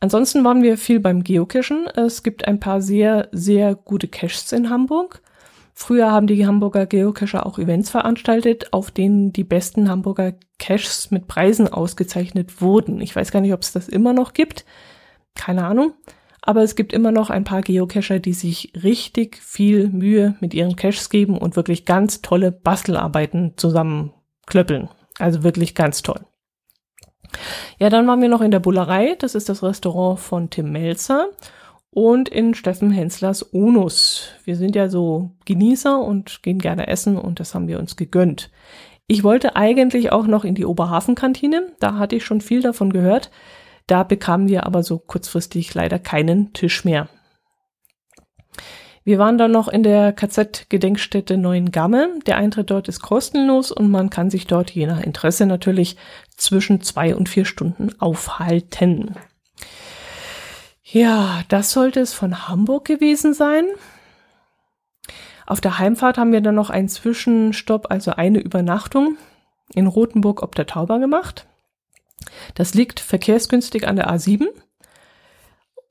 Ansonsten 0.00 0.44
waren 0.44 0.62
wir 0.62 0.76
viel 0.76 1.00
beim 1.00 1.24
Geocachen. 1.24 1.86
Es 1.86 2.22
gibt 2.22 2.46
ein 2.46 2.60
paar 2.60 2.82
sehr, 2.82 3.28
sehr 3.32 3.74
gute 3.74 4.08
Caches 4.08 4.52
in 4.52 4.70
Hamburg. 4.70 5.22
Früher 5.72 6.12
haben 6.12 6.28
die 6.28 6.46
Hamburger 6.46 6.86
Geocacher 6.86 7.44
auch 7.46 7.58
Events 7.58 7.90
veranstaltet, 7.90 8.72
auf 8.72 8.92
denen 8.92 9.32
die 9.32 9.42
besten 9.42 9.88
Hamburger 9.88 10.34
Caches 10.58 11.10
mit 11.10 11.26
Preisen 11.26 11.66
ausgezeichnet 11.66 12.60
wurden. 12.60 13.00
Ich 13.00 13.16
weiß 13.16 13.32
gar 13.32 13.40
nicht, 13.40 13.52
ob 13.52 13.62
es 13.62 13.72
das 13.72 13.88
immer 13.88 14.12
noch 14.12 14.34
gibt. 14.34 14.64
Keine 15.34 15.64
Ahnung. 15.64 15.94
Aber 16.42 16.62
es 16.62 16.76
gibt 16.76 16.92
immer 16.92 17.10
noch 17.10 17.30
ein 17.30 17.44
paar 17.44 17.62
Geocacher, 17.62 18.18
die 18.18 18.34
sich 18.34 18.72
richtig 18.82 19.38
viel 19.38 19.88
Mühe 19.88 20.36
mit 20.40 20.52
ihren 20.52 20.76
Caches 20.76 21.08
geben 21.08 21.38
und 21.38 21.56
wirklich 21.56 21.86
ganz 21.86 22.20
tolle 22.20 22.52
Bastelarbeiten 22.52 23.54
zusammenklöppeln. 23.56 24.90
Also 25.18 25.42
wirklich 25.42 25.74
ganz 25.74 26.02
toll. 26.02 26.20
Ja, 27.78 27.90
dann 27.90 28.06
waren 28.06 28.20
wir 28.20 28.28
noch 28.28 28.40
in 28.40 28.50
der 28.50 28.60
Bullerei. 28.60 29.16
Das 29.18 29.34
ist 29.34 29.48
das 29.48 29.62
Restaurant 29.62 30.20
von 30.20 30.50
Tim 30.50 30.72
Melzer 30.72 31.28
und 31.90 32.28
in 32.28 32.54
Steffen 32.54 32.90
Henslers 32.90 33.54
Onus. 33.54 34.30
Wir 34.44 34.56
sind 34.56 34.74
ja 34.74 34.88
so 34.88 35.30
Genießer 35.44 35.98
und 36.00 36.42
gehen 36.42 36.58
gerne 36.58 36.88
essen 36.88 37.16
und 37.16 37.40
das 37.40 37.54
haben 37.54 37.68
wir 37.68 37.78
uns 37.78 37.96
gegönnt. 37.96 38.50
Ich 39.06 39.22
wollte 39.22 39.54
eigentlich 39.54 40.12
auch 40.12 40.26
noch 40.26 40.44
in 40.44 40.54
die 40.54 40.64
Oberhafenkantine. 40.64 41.72
Da 41.78 41.96
hatte 41.96 42.16
ich 42.16 42.24
schon 42.24 42.40
viel 42.40 42.62
davon 42.62 42.92
gehört. 42.92 43.30
Da 43.86 44.02
bekamen 44.02 44.48
wir 44.48 44.66
aber 44.66 44.82
so 44.82 44.98
kurzfristig 44.98 45.74
leider 45.74 45.98
keinen 45.98 46.52
Tisch 46.54 46.84
mehr. 46.84 47.08
Wir 49.04 49.18
waren 49.18 49.36
dann 49.36 49.52
noch 49.52 49.68
in 49.68 49.82
der 49.82 50.14
KZ-Gedenkstätte 50.14 51.36
Neuengamme. 51.36 52.18
Der 52.26 52.38
Eintritt 52.38 52.70
dort 52.70 52.88
ist 52.88 53.00
kostenlos 53.00 53.70
und 53.70 53.90
man 53.90 54.08
kann 54.08 54.30
sich 54.30 54.46
dort 54.46 54.70
je 54.70 54.86
nach 54.86 55.00
Interesse 55.00 55.44
natürlich 55.44 55.98
zwischen 56.36 56.80
zwei 56.80 57.14
und 57.14 57.28
vier 57.28 57.44
Stunden 57.44 57.90
aufhalten. 58.00 59.14
Ja, 60.82 61.42
das 61.48 61.72
sollte 61.72 62.00
es 62.00 62.14
von 62.14 62.48
Hamburg 62.48 62.86
gewesen 62.86 63.34
sein. 63.34 63.64
Auf 65.46 65.60
der 65.60 65.78
Heimfahrt 65.78 66.16
haben 66.16 66.32
wir 66.32 66.40
dann 66.40 66.54
noch 66.54 66.70
einen 66.70 66.88
Zwischenstopp, 66.88 67.90
also 67.90 68.12
eine 68.12 68.38
Übernachtung 68.40 69.18
in 69.74 69.86
Rothenburg 69.86 70.42
ob 70.42 70.54
der 70.54 70.66
Tauber 70.66 70.98
gemacht. 70.98 71.46
Das 72.54 72.72
liegt 72.72 73.00
verkehrsgünstig 73.00 73.86
an 73.86 73.96
der 73.96 74.10
A7 74.10 74.46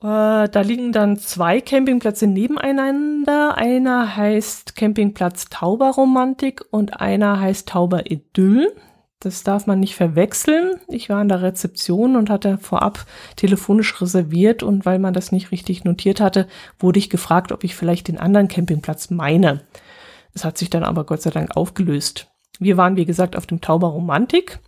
äh, 0.04 0.50
da 0.50 0.62
liegen 0.62 0.92
dann 0.92 1.18
zwei 1.18 1.62
Campingplätze 1.62 2.28
nebeneinander. 2.28 3.58
Einer 3.58 4.18
heißt 4.18 4.76
Campingplatz 4.76 5.46
Tauberromantik 5.46 6.66
und 6.72 7.00
einer 7.00 7.39
heißt 7.39 7.70
Tauber 7.70 8.12
Idyll. 8.12 8.76
Das 9.22 9.44
darf 9.44 9.66
man 9.66 9.80
nicht 9.80 9.96
verwechseln. 9.96 10.82
Ich 10.89 11.08
war 11.08 11.22
in 11.22 11.30
der 11.30 11.42
Rezeption 11.42 12.18
und 12.18 12.30
hatte 12.30 12.58
vorab 12.58 13.06
telefonisch 13.38 14.02
reserviert 14.02 14.62
und 14.62 14.86
weil 14.86 15.00
man 15.00 15.13
das 15.13 15.32
nicht 15.32 15.52
richtig 15.52 15.86
notiert 15.86 16.20
hatte, 16.20 16.48
wurde 16.78 17.00
ich 17.00 17.10
gefragt, 17.10 17.54
ob 17.54 17.63
ich 17.63 17.74
vielleicht 17.74 18.10
den 18.10 18.20
anderen 18.20 18.50
Campingplatz 18.50 19.10
meine. 19.10 19.62
Es 20.34 20.44
hat 20.44 20.58
sich 20.58 20.70
dann 20.70 20.84
aber 20.84 21.06
Gott 21.06 21.22
sei 21.22 21.30
Dank 21.30 21.56
aufgelöst. 21.56 22.28
Wir 22.60 22.76
waren, 22.76 22.98
wie 22.98 23.06
gesagt, 23.06 23.38
auf 23.38 23.48
dem 23.48 23.62
Tauber 23.62 23.88
Romantik 23.88 24.60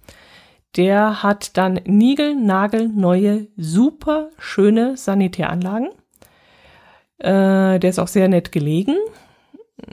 der 0.75 1.23
hat 1.23 1.57
dann 1.57 1.79
niegelnagelneue, 1.85 3.47
super 3.57 4.29
schöne 4.37 4.97
Sanitäranlagen. 4.97 5.89
Äh, 7.17 7.79
der 7.79 7.89
ist 7.89 7.99
auch 7.99 8.07
sehr 8.09 8.27
nett 8.27 8.51
gelegen, 8.51 8.95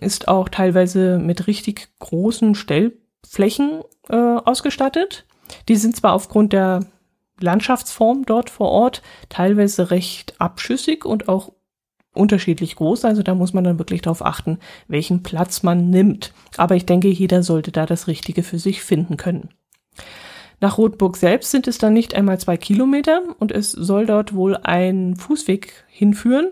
ist 0.00 0.28
auch 0.28 0.48
teilweise 0.48 1.18
mit 1.18 1.46
richtig 1.46 1.88
großen 2.00 2.54
Stellflächen 2.54 3.82
äh, 4.08 4.16
ausgestattet. 4.16 5.24
Die 5.68 5.76
sind 5.76 5.94
zwar 5.94 6.14
aufgrund 6.14 6.52
der 6.52 6.86
Landschaftsform 7.40 8.24
dort 8.26 8.50
vor 8.50 8.70
Ort 8.70 9.02
teilweise 9.28 9.90
recht 9.90 10.40
abschüssig 10.40 11.04
und 11.04 11.28
auch 11.28 11.52
unterschiedlich 12.14 12.76
groß. 12.76 13.04
Also 13.04 13.22
da 13.22 13.34
muss 13.34 13.52
man 13.52 13.64
dann 13.64 13.78
wirklich 13.78 14.02
darauf 14.02 14.24
achten, 14.24 14.58
welchen 14.88 15.22
Platz 15.22 15.62
man 15.62 15.90
nimmt. 15.90 16.32
Aber 16.56 16.76
ich 16.76 16.86
denke, 16.86 17.08
jeder 17.08 17.42
sollte 17.42 17.72
da 17.72 17.86
das 17.86 18.06
Richtige 18.06 18.42
für 18.42 18.58
sich 18.58 18.82
finden 18.82 19.16
können. 19.16 19.50
Nach 20.62 20.78
Rotburg 20.78 21.16
selbst 21.16 21.50
sind 21.50 21.66
es 21.66 21.78
dann 21.78 21.92
nicht 21.92 22.14
einmal 22.14 22.38
zwei 22.38 22.56
Kilometer 22.56 23.20
und 23.40 23.50
es 23.50 23.72
soll 23.72 24.06
dort 24.06 24.32
wohl 24.32 24.56
ein 24.56 25.16
Fußweg 25.16 25.84
hinführen, 25.88 26.50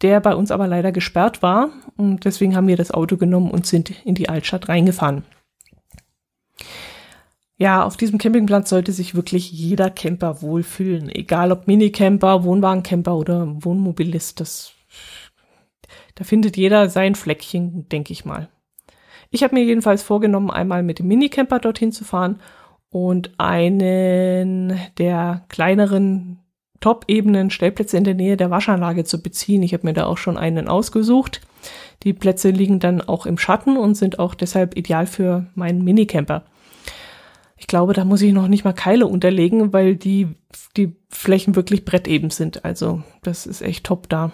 der 0.00 0.20
bei 0.20 0.36
uns 0.36 0.52
aber 0.52 0.68
leider 0.68 0.92
gesperrt 0.92 1.42
war 1.42 1.70
und 1.96 2.24
deswegen 2.24 2.54
haben 2.54 2.68
wir 2.68 2.76
das 2.76 2.92
Auto 2.92 3.16
genommen 3.16 3.50
und 3.50 3.66
sind 3.66 3.92
in 4.04 4.14
die 4.14 4.28
Altstadt 4.28 4.68
reingefahren. 4.68 5.24
Ja, 7.56 7.82
auf 7.82 7.96
diesem 7.96 8.18
Campingplatz 8.18 8.70
sollte 8.70 8.92
sich 8.92 9.16
wirklich 9.16 9.50
jeder 9.50 9.90
Camper 9.90 10.40
wohlfühlen, 10.40 11.08
egal 11.08 11.50
ob 11.50 11.66
Minicamper, 11.66 12.44
Wohnwagencamper 12.44 13.16
oder 13.16 13.48
Wohnmobilist. 13.64 14.38
Das, 14.38 14.70
da 16.14 16.22
findet 16.22 16.56
jeder 16.56 16.88
sein 16.90 17.16
Fleckchen, 17.16 17.88
denke 17.88 18.12
ich 18.12 18.24
mal. 18.24 18.48
Ich 19.30 19.42
habe 19.42 19.56
mir 19.56 19.64
jedenfalls 19.64 20.04
vorgenommen, 20.04 20.52
einmal 20.52 20.84
mit 20.84 21.00
dem 21.00 21.08
Minicamper 21.08 21.58
dorthin 21.58 21.90
zu 21.90 22.04
fahren 22.04 22.40
und 22.90 23.32
einen 23.38 24.78
der 24.98 25.44
kleineren 25.48 26.40
Top-Ebenen 26.80 27.50
Stellplätze 27.50 27.96
in 27.96 28.04
der 28.04 28.14
Nähe 28.14 28.36
der 28.36 28.50
Waschanlage 28.50 29.04
zu 29.04 29.22
beziehen. 29.22 29.62
Ich 29.62 29.74
habe 29.74 29.86
mir 29.86 29.94
da 29.94 30.06
auch 30.06 30.18
schon 30.18 30.38
einen 30.38 30.68
ausgesucht. 30.68 31.40
Die 32.04 32.12
Plätze 32.12 32.50
liegen 32.50 32.78
dann 32.78 33.00
auch 33.00 33.26
im 33.26 33.38
Schatten 33.38 33.76
und 33.76 33.96
sind 33.96 34.18
auch 34.18 34.34
deshalb 34.34 34.76
ideal 34.76 35.06
für 35.06 35.46
meinen 35.54 35.82
Minicamper. 35.82 36.44
Ich 37.56 37.66
glaube, 37.66 37.92
da 37.92 38.04
muss 38.04 38.22
ich 38.22 38.32
noch 38.32 38.46
nicht 38.46 38.64
mal 38.64 38.72
Keile 38.72 39.06
unterlegen, 39.08 39.72
weil 39.72 39.96
die, 39.96 40.28
die 40.76 40.94
Flächen 41.08 41.56
wirklich 41.56 41.84
bretteben 41.84 42.30
sind. 42.30 42.64
Also 42.64 43.02
das 43.22 43.46
ist 43.46 43.62
echt 43.62 43.84
top 43.84 44.08
da. 44.08 44.30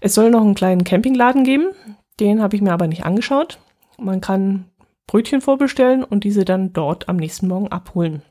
Es 0.00 0.14
soll 0.14 0.30
noch 0.30 0.40
einen 0.40 0.54
kleinen 0.54 0.84
Campingladen 0.84 1.44
geben. 1.44 1.72
Den 2.18 2.40
habe 2.40 2.56
ich 2.56 2.62
mir 2.62 2.72
aber 2.72 2.86
nicht 2.86 3.04
angeschaut. 3.04 3.58
Man 3.98 4.22
kann 4.22 4.64
Brötchen 5.06 5.40
vorbestellen 5.40 6.02
und 6.02 6.24
diese 6.24 6.44
dann 6.44 6.72
dort 6.72 7.08
am 7.08 7.16
nächsten 7.16 7.48
Morgen 7.48 7.68
abholen. 7.68 8.22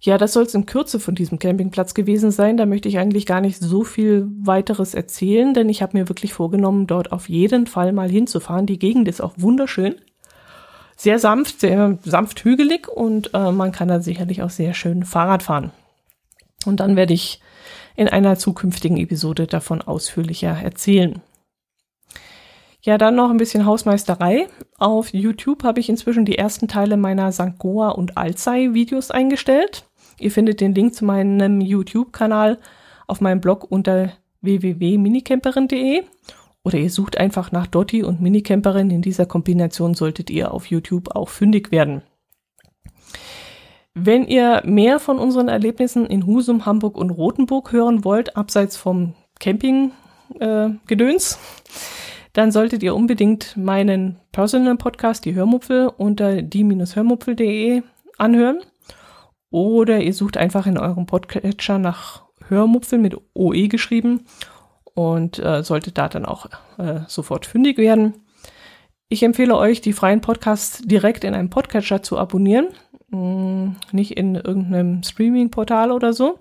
Ja, 0.00 0.16
das 0.16 0.32
soll 0.32 0.44
es 0.44 0.54
in 0.54 0.66
Kürze 0.66 1.00
von 1.00 1.16
diesem 1.16 1.40
Campingplatz 1.40 1.92
gewesen 1.92 2.30
sein. 2.30 2.56
Da 2.56 2.66
möchte 2.66 2.88
ich 2.88 2.98
eigentlich 2.98 3.26
gar 3.26 3.40
nicht 3.40 3.58
so 3.58 3.82
viel 3.82 4.28
weiteres 4.38 4.94
erzählen, 4.94 5.54
denn 5.54 5.68
ich 5.68 5.82
habe 5.82 5.98
mir 5.98 6.08
wirklich 6.08 6.32
vorgenommen, 6.32 6.86
dort 6.86 7.10
auf 7.10 7.28
jeden 7.28 7.66
Fall 7.66 7.92
mal 7.92 8.08
hinzufahren. 8.08 8.66
Die 8.66 8.78
Gegend 8.78 9.08
ist 9.08 9.20
auch 9.20 9.34
wunderschön. 9.38 9.96
Sehr 10.96 11.18
sanft, 11.18 11.60
sehr 11.60 11.98
sanft 12.04 12.44
hügelig 12.44 12.88
und 12.88 13.34
äh, 13.34 13.50
man 13.50 13.72
kann 13.72 13.88
da 13.88 14.00
sicherlich 14.00 14.42
auch 14.42 14.50
sehr 14.50 14.74
schön 14.74 15.04
Fahrrad 15.04 15.42
fahren. 15.42 15.72
Und 16.64 16.80
dann 16.80 16.96
werde 16.96 17.14
ich 17.14 17.40
in 17.96 18.08
einer 18.08 18.38
zukünftigen 18.38 18.96
Episode 18.96 19.46
davon 19.46 19.82
ausführlicher 19.82 20.50
erzählen. 20.50 21.20
Ja, 22.88 22.96
dann 22.96 23.16
noch 23.16 23.28
ein 23.28 23.36
bisschen 23.36 23.66
Hausmeisterei. 23.66 24.48
Auf 24.78 25.12
YouTube 25.12 25.62
habe 25.62 25.78
ich 25.78 25.90
inzwischen 25.90 26.24
die 26.24 26.38
ersten 26.38 26.68
Teile 26.68 26.96
meiner 26.96 27.30
St. 27.32 27.58
Goa 27.58 27.90
und 27.90 28.16
Alzey 28.16 28.72
Videos 28.72 29.10
eingestellt. 29.10 29.84
Ihr 30.18 30.30
findet 30.30 30.62
den 30.62 30.74
Link 30.74 30.94
zu 30.94 31.04
meinem 31.04 31.60
YouTube-Kanal 31.60 32.58
auf 33.06 33.20
meinem 33.20 33.42
Blog 33.42 33.70
unter 33.70 34.12
www.minicamperin.de 34.40 36.04
oder 36.64 36.78
ihr 36.78 36.88
sucht 36.88 37.18
einfach 37.18 37.52
nach 37.52 37.66
Dotti 37.66 38.04
und 38.04 38.22
Minicamperin. 38.22 38.90
In 38.90 39.02
dieser 39.02 39.26
Kombination 39.26 39.92
solltet 39.92 40.30
ihr 40.30 40.54
auf 40.54 40.64
YouTube 40.64 41.14
auch 41.14 41.28
fündig 41.28 41.70
werden. 41.70 42.00
Wenn 43.92 44.26
ihr 44.26 44.62
mehr 44.64 44.98
von 44.98 45.18
unseren 45.18 45.48
Erlebnissen 45.48 46.06
in 46.06 46.24
Husum, 46.24 46.64
Hamburg 46.64 46.96
und 46.96 47.10
Rothenburg 47.10 47.70
hören 47.70 48.02
wollt, 48.06 48.34
abseits 48.34 48.78
vom 48.78 49.12
Camping-Gedöns, 49.40 51.34
äh, 51.34 51.36
dann 52.38 52.52
solltet 52.52 52.84
ihr 52.84 52.94
unbedingt 52.94 53.56
meinen 53.56 54.20
Personal 54.30 54.76
Podcast, 54.76 55.24
die 55.24 55.34
Hörmupfel, 55.34 55.88
unter 55.88 56.40
die-hörmupfel.de 56.40 57.82
anhören. 58.16 58.60
Oder 59.50 59.98
ihr 60.02 60.14
sucht 60.14 60.36
einfach 60.36 60.64
in 60.68 60.78
eurem 60.78 61.06
Podcatcher 61.06 61.80
nach 61.80 62.22
Hörmupfel 62.46 63.00
mit 63.00 63.16
OE 63.34 63.66
geschrieben 63.66 64.26
und 64.94 65.40
äh, 65.40 65.64
solltet 65.64 65.98
da 65.98 66.08
dann 66.08 66.24
auch 66.24 66.46
äh, 66.78 67.00
sofort 67.08 67.44
fündig 67.44 67.76
werden. 67.76 68.14
Ich 69.08 69.24
empfehle 69.24 69.56
euch, 69.56 69.80
die 69.80 69.92
freien 69.92 70.20
Podcasts 70.20 70.80
direkt 70.84 71.24
in 71.24 71.34
einem 71.34 71.50
Podcatcher 71.50 72.04
zu 72.04 72.18
abonnieren, 72.18 72.68
mh, 73.08 73.18
hm, 73.18 73.76
nicht 73.90 74.16
in 74.16 74.36
irgendeinem 74.36 75.02
Streaming-Portal 75.02 75.90
oder 75.90 76.12
so. 76.12 76.38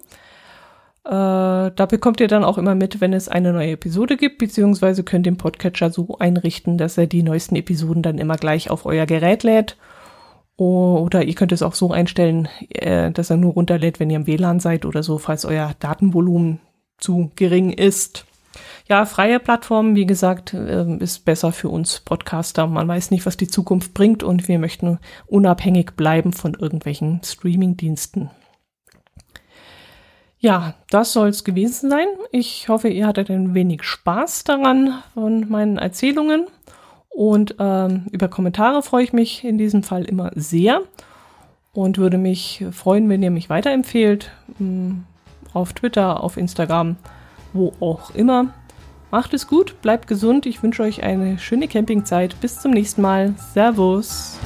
Äh, 1.08 1.72
da 1.74 1.86
bekommt 1.90 2.20
ihr 2.20 2.28
dann 2.28 2.44
auch 2.44 2.58
immer 2.58 2.76
mit, 2.76 3.00
wenn 3.00 3.14
es 3.14 3.30
eine 3.30 3.54
neue 3.54 3.72
Episode 3.72 4.18
gibt, 4.18 4.40
beziehungsweise 4.40 5.04
könnt 5.04 5.26
den 5.26 5.38
Podcatcher 5.38 5.90
so 5.90 6.18
einrichten, 6.20 6.78
dass 6.78 6.98
er 6.98 7.08
die 7.08 7.24
neuesten 7.24 7.56
Episoden 7.56 8.04
dann 8.04 8.18
immer 8.18 8.36
gleich 8.36 8.70
auf 8.70 8.86
euer 8.86 9.06
Gerät 9.06 9.44
lädt. 9.44 9.78
Oder 10.58 11.24
ihr 11.24 11.36
könnt 11.36 11.54
es 11.54 11.64
auch 11.64 11.76
so 11.76 11.92
einstellen, 11.92 12.50
äh, 12.70 13.10
dass 13.12 13.30
er 13.30 13.38
nur 13.38 13.54
runterlädt, 13.54 14.02
wenn 14.02 14.10
ihr 14.10 14.18
im 14.18 14.28
WLAN 14.28 14.60
seid 14.60 14.86
oder 14.86 15.02
so, 15.02 15.18
falls 15.18 15.46
euer 15.46 15.72
Datenvolumen 15.80 16.60
zu 16.98 17.32
gering 17.38 17.72
ist. 17.72 18.26
Ja, 18.90 19.06
freie 19.06 19.40
Plattform, 19.40 19.96
wie 19.96 20.08
gesagt, 20.08 20.54
ähm, 20.54 21.00
ist 21.00 21.24
besser 21.24 21.54
für 21.54 21.70
uns 21.70 22.02
Podcaster. 22.02 22.68
Man 22.68 22.88
weiß 22.88 23.12
nicht, 23.12 23.26
was 23.26 23.38
die 23.38 23.48
Zukunft 23.48 23.94
bringt 23.94 24.24
und 24.24 24.50
wir 24.50 24.60
möchten 24.60 25.00
unabhängig 25.26 25.92
bleiben 25.96 26.34
von 26.34 26.54
irgendwelchen 26.54 27.22
Streaming-Diensten. 27.24 28.30
Ja, 30.48 30.76
das 30.90 31.12
soll's 31.12 31.44
gewesen 31.44 31.90
sein. 31.90 32.08
Ich 32.32 32.70
hoffe, 32.70 32.88
ihr 32.88 33.06
hattet 33.06 33.30
ein 33.30 33.54
wenig 33.54 33.84
Spaß 33.84 34.46
daran 34.46 35.04
von 35.14 35.50
meinen 35.50 35.78
Erzählungen. 35.78 36.48
Und 37.10 37.56
ähm, 37.60 38.06
über 38.14 38.30
Kommentare 38.30 38.82
freue 38.82 39.04
ich 39.04 39.12
mich 39.12 39.44
in 39.44 39.58
diesem 39.58 39.84
Fall 39.84 40.06
immer 40.06 40.32
sehr 40.36 40.84
und 41.74 41.98
würde 41.98 42.18
mich 42.18 42.64
freuen, 42.72 43.10
wenn 43.10 43.22
ihr 43.24 43.30
mich 43.30 43.50
weiterempfehlt. 43.50 44.32
Hm, 44.58 45.04
auf 45.54 45.74
Twitter, 45.74 46.24
auf 46.24 46.38
Instagram, 46.38 46.96
wo 47.52 47.74
auch 47.82 48.16
immer. 48.16 48.54
Macht 49.12 49.34
es 49.34 49.48
gut, 49.48 49.82
bleibt 49.82 50.08
gesund. 50.08 50.46
Ich 50.46 50.64
wünsche 50.64 50.84
euch 50.84 51.04
eine 51.04 51.40
schöne 51.40 51.68
Campingzeit. 51.68 52.40
Bis 52.40 52.62
zum 52.62 52.72
nächsten 52.72 53.02
Mal. 53.02 53.34
Servus. 53.54 54.40